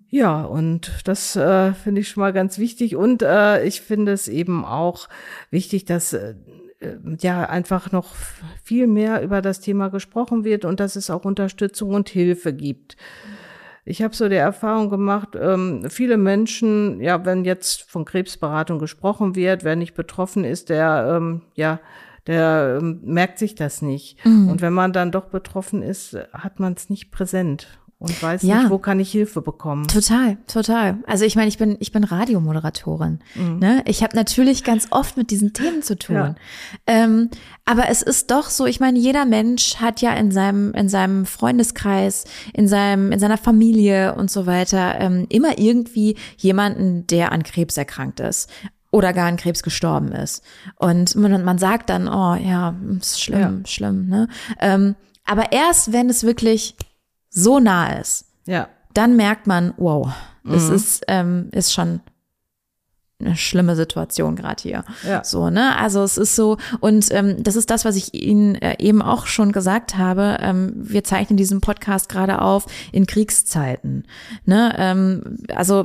Ja, 0.08 0.42
und 0.42 0.92
das 1.04 1.34
äh, 1.34 1.72
finde 1.72 2.02
ich 2.02 2.08
schon 2.08 2.20
mal 2.20 2.32
ganz 2.32 2.58
wichtig. 2.58 2.94
Und 2.94 3.22
äh, 3.22 3.64
ich 3.64 3.80
finde 3.80 4.12
es 4.12 4.28
eben 4.28 4.64
auch 4.64 5.08
wichtig, 5.50 5.86
dass 5.86 6.12
äh, 6.12 6.34
ja 7.20 7.48
einfach 7.48 7.90
noch 7.90 8.14
viel 8.62 8.86
mehr 8.86 9.22
über 9.22 9.42
das 9.42 9.60
Thema 9.60 9.88
gesprochen 9.88 10.44
wird 10.44 10.64
und 10.64 10.80
dass 10.80 10.96
es 10.96 11.10
auch 11.10 11.24
Unterstützung 11.24 11.94
und 11.94 12.08
Hilfe 12.08 12.52
gibt. 12.52 12.96
Ich 13.84 14.02
habe 14.02 14.14
so 14.14 14.28
die 14.28 14.36
Erfahrung 14.36 14.88
gemacht, 14.88 15.30
ähm, 15.38 15.88
viele 15.90 16.16
Menschen, 16.16 17.00
ja, 17.00 17.24
wenn 17.26 17.44
jetzt 17.44 17.82
von 17.82 18.04
Krebsberatung 18.04 18.78
gesprochen 18.78 19.34
wird, 19.34 19.62
wer 19.62 19.76
nicht 19.76 19.94
betroffen 19.94 20.44
ist, 20.44 20.70
der, 20.70 21.16
ähm, 21.16 21.42
ja, 21.54 21.80
der 22.26 22.78
ähm, 22.80 23.00
merkt 23.04 23.38
sich 23.38 23.54
das 23.54 23.82
nicht. 23.82 24.24
Mhm. 24.24 24.48
Und 24.48 24.62
wenn 24.62 24.72
man 24.72 24.94
dann 24.94 25.12
doch 25.12 25.26
betroffen 25.26 25.82
ist, 25.82 26.16
hat 26.32 26.60
man 26.60 26.72
es 26.72 26.88
nicht 26.88 27.10
präsent 27.10 27.78
und 28.04 28.22
weiß 28.22 28.42
ja. 28.42 28.60
nicht, 28.60 28.70
wo 28.70 28.78
kann 28.78 29.00
ich 29.00 29.10
Hilfe 29.10 29.42
bekommen. 29.42 29.86
Total, 29.88 30.36
total. 30.46 30.98
Also 31.06 31.24
ich 31.24 31.36
meine, 31.36 31.48
ich 31.48 31.58
bin 31.58 31.76
ich 31.80 31.92
bin 31.92 32.04
Radiomoderatorin. 32.04 33.20
Mhm. 33.34 33.58
Ne? 33.58 33.82
Ich 33.86 34.02
habe 34.02 34.16
natürlich 34.16 34.64
ganz 34.64 34.88
oft 34.90 35.16
mit 35.16 35.30
diesen 35.30 35.52
Themen 35.52 35.82
zu 35.82 35.98
tun. 35.98 36.16
Ja. 36.16 36.34
Ähm, 36.86 37.30
aber 37.64 37.88
es 37.88 38.02
ist 38.02 38.30
doch 38.30 38.50
so, 38.50 38.66
ich 38.66 38.80
meine, 38.80 38.98
jeder 38.98 39.24
Mensch 39.24 39.76
hat 39.76 40.00
ja 40.00 40.14
in 40.14 40.30
seinem 40.30 40.72
in 40.74 40.88
seinem 40.88 41.26
Freundeskreis, 41.26 42.24
in 42.52 42.68
seinem 42.68 43.10
in 43.12 43.18
seiner 43.18 43.38
Familie 43.38 44.14
und 44.14 44.30
so 44.30 44.46
weiter 44.46 45.00
ähm, 45.00 45.26
immer 45.28 45.58
irgendwie 45.58 46.16
jemanden, 46.36 47.06
der 47.06 47.32
an 47.32 47.42
Krebs 47.42 47.76
erkrankt 47.76 48.20
ist 48.20 48.50
oder 48.94 49.12
gar 49.12 49.26
an 49.26 49.36
Krebs 49.36 49.64
gestorben 49.64 50.12
ist. 50.12 50.44
Und 50.76 51.16
man, 51.16 51.44
man 51.44 51.58
sagt 51.58 51.90
dann, 51.90 52.06
oh 52.06 52.36
ja, 52.36 52.76
ist 53.00 53.20
schlimm, 53.20 53.62
ja. 53.64 53.66
schlimm. 53.66 54.08
Ne? 54.08 54.28
Ähm, 54.60 54.94
aber 55.24 55.50
erst 55.50 55.92
wenn 55.92 56.08
es 56.08 56.22
wirklich 56.22 56.76
so 57.34 57.58
nah 57.58 57.98
ist, 57.98 58.26
ja. 58.46 58.68
dann 58.94 59.16
merkt 59.16 59.46
man, 59.46 59.74
wow, 59.76 60.08
mhm. 60.44 60.54
ist, 60.54 61.04
ähm, 61.08 61.48
ist 61.52 61.72
schon 61.72 62.00
eine 63.24 63.36
schlimme 63.36 63.76
Situation 63.76 64.36
gerade 64.36 64.62
hier. 64.62 64.84
Ja. 65.06 65.24
So, 65.24 65.50
ne? 65.50 65.76
Also 65.78 66.02
es 66.02 66.16
ist 66.16 66.36
so, 66.36 66.58
und 66.80 67.06
ähm, 67.10 67.42
das 67.42 67.56
ist 67.56 67.70
das, 67.70 67.84
was 67.84 67.96
ich 67.96 68.14
Ihnen 68.14 68.54
äh, 68.56 68.76
eben 68.78 69.02
auch 69.02 69.26
schon 69.26 69.52
gesagt 69.52 69.96
habe. 69.96 70.38
Ähm, 70.40 70.72
wir 70.76 71.04
zeichnen 71.04 71.36
diesen 71.36 71.60
Podcast 71.60 72.08
gerade 72.08 72.40
auf 72.40 72.66
in 72.92 73.06
Kriegszeiten. 73.06 74.04
Ne? 74.44 74.74
Ähm, 74.78 75.38
also 75.54 75.84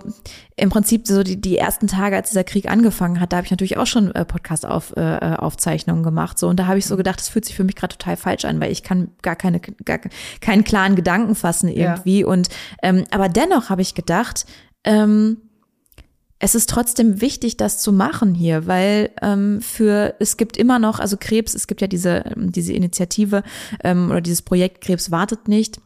im 0.55 0.69
Prinzip 0.69 1.07
so 1.07 1.23
die, 1.23 1.39
die 1.39 1.57
ersten 1.57 1.87
Tage, 1.87 2.15
als 2.15 2.29
dieser 2.29 2.43
Krieg 2.43 2.69
angefangen 2.69 3.19
hat, 3.19 3.31
da 3.31 3.37
habe 3.37 3.45
ich 3.45 3.51
natürlich 3.51 3.77
auch 3.77 3.87
schon 3.87 4.13
äh, 4.13 4.25
Podcast-Aufzeichnungen 4.25 6.01
äh, 6.01 6.05
gemacht. 6.05 6.37
So, 6.37 6.47
und 6.47 6.59
da 6.59 6.67
habe 6.67 6.77
ich 6.77 6.85
so 6.85 6.97
gedacht, 6.97 7.19
das 7.19 7.29
fühlt 7.29 7.45
sich 7.45 7.55
für 7.55 7.63
mich 7.63 7.75
gerade 7.75 7.97
total 7.97 8.17
falsch 8.17 8.45
an, 8.45 8.59
weil 8.59 8.71
ich 8.71 8.83
kann 8.83 9.11
gar 9.21 9.35
keine, 9.35 9.59
gar 9.59 9.99
keinen 10.41 10.63
klaren 10.63 10.95
Gedanken 10.95 11.35
fassen 11.35 11.69
irgendwie. 11.69 12.21
Ja. 12.21 12.27
Und 12.27 12.49
ähm, 12.83 13.05
aber 13.11 13.29
dennoch 13.29 13.69
habe 13.69 13.81
ich 13.81 13.95
gedacht, 13.95 14.45
ähm, 14.83 15.37
es 16.39 16.55
ist 16.55 16.69
trotzdem 16.69 17.19
wichtig, 17.21 17.57
das 17.57 17.79
zu 17.79 17.91
machen 17.91 18.33
hier, 18.33 18.65
weil 18.65 19.11
ähm, 19.21 19.61
für 19.61 20.15
es 20.19 20.37
gibt 20.37 20.55
immer 20.55 20.79
noch, 20.79 20.99
also 20.99 21.17
Krebs, 21.19 21.53
es 21.53 21.67
gibt 21.67 21.81
ja 21.81 21.87
diese, 21.87 22.23
ähm, 22.25 22.51
diese 22.51 22.73
Initiative 22.73 23.43
ähm, 23.83 24.09
oder 24.09 24.21
dieses 24.21 24.41
Projekt 24.41 24.81
Krebs 24.81 25.11
wartet 25.11 25.49
nicht. 25.49 25.81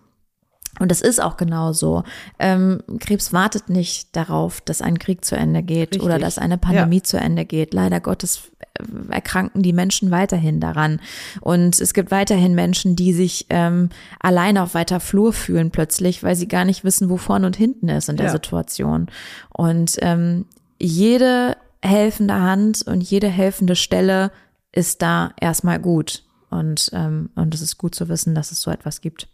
Und 0.84 0.92
es 0.92 1.00
ist 1.00 1.24
auch 1.24 1.38
genau 1.38 1.72
so. 1.72 2.04
Ähm, 2.40 2.82
Krebs 3.00 3.32
wartet 3.32 3.70
nicht 3.70 4.14
darauf, 4.18 4.60
dass 4.60 4.82
ein 4.82 5.00
Krieg 5.00 5.24
zu 5.24 5.38
Ende 5.38 5.64
geht 5.64 5.92
Richtig. 5.92 6.02
oder 6.04 6.20
dass 6.20 6.38
eine 6.38 6.58
Pandemie 6.58 6.98
Ja. 6.98 7.04
zu 7.04 7.16
Ende 7.18 7.46
geht. 7.46 7.74
Leider 7.74 8.02
Gottes 8.02 8.52
äh, 8.60 9.14
erkranken 9.14 9.62
die 9.64 9.72
Menschen 9.72 10.12
weiterhin 10.12 10.60
daran. 10.60 11.00
Und 11.40 11.80
es 11.80 11.94
gibt 11.94 12.12
weiterhin 12.12 12.54
Menschen, 12.54 12.98
die 12.98 13.14
sich 13.14 13.46
ähm, 13.50 13.92
allein 14.20 14.58
auf 14.58 14.74
weiter 14.74 15.00
Flur 15.00 15.32
fühlen 15.32 15.72
plötzlich, 15.72 16.22
weil 16.22 16.36
sie 16.36 16.50
gar 16.50 16.66
nicht 16.66 16.84
wissen, 16.84 17.10
wo 17.10 17.16
vorne 17.16 17.48
und 17.48 17.56
hinten 17.56 17.88
ist 17.88 18.10
in 18.10 18.18
der 18.18 18.26
Ja. 18.26 18.32
Situation. 18.34 19.08
Und 19.50 19.96
ähm, 20.02 20.44
jede 20.82 21.56
helfende 21.82 22.34
Hand 22.42 22.82
und 22.86 23.00
jede 23.02 23.30
helfende 23.30 23.78
Stelle 23.78 24.32
ist 24.74 25.02
da 25.02 25.32
erstmal 25.40 25.80
gut. 25.80 26.24
Und, 26.50 26.90
ähm, 26.94 27.30
und 27.36 27.56
es 27.56 27.62
ist 27.62 27.78
gut 27.78 27.96
zu 27.96 28.10
wissen, 28.10 28.36
dass 28.36 28.52
es 28.52 28.60
so 28.60 28.70
etwas 28.70 29.00
gibt. 29.00 29.30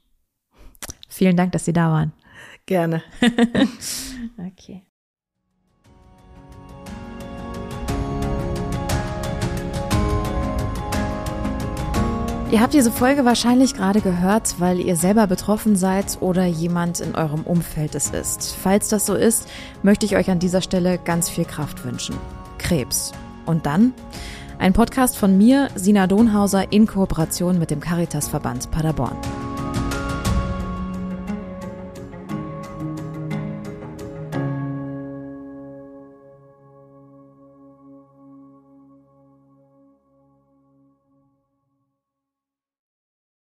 Vielen 1.19 1.35
Dank, 1.35 1.51
dass 1.51 1.65
Sie 1.65 1.73
da 1.73 1.91
waren. 1.91 2.13
Gerne. 2.65 3.03
Okay. 4.37 4.83
Ihr 12.51 12.61
habt 12.61 12.73
diese 12.73 12.91
Folge 12.91 13.25
wahrscheinlich 13.25 13.73
gerade 13.73 13.99
gehört, 13.99 14.59
weil 14.59 14.79
ihr 14.79 14.95
selber 14.95 15.27
betroffen 15.27 15.75
seid 15.75 16.21
oder 16.21 16.45
jemand 16.45 17.01
in 17.01 17.15
eurem 17.15 17.43
Umfeld 17.43 17.95
es 17.95 18.11
ist. 18.11 18.55
Falls 18.55 18.87
das 18.87 19.05
so 19.05 19.13
ist, 19.13 19.49
möchte 19.83 20.05
ich 20.05 20.15
euch 20.15 20.29
an 20.29 20.39
dieser 20.39 20.61
Stelle 20.61 20.97
ganz 20.99 21.29
viel 21.29 21.45
Kraft 21.45 21.83
wünschen. 21.83 22.15
Krebs. 22.57 23.11
Und 23.45 23.65
dann? 23.65 23.93
Ein 24.57 24.71
Podcast 24.71 25.17
von 25.17 25.37
mir, 25.37 25.69
Sina 25.75 26.07
Donhauser, 26.07 26.71
in 26.71 26.87
Kooperation 26.87 27.59
mit 27.59 27.71
dem 27.71 27.81
Caritasverband 27.81 28.71
Paderborn. 28.71 29.17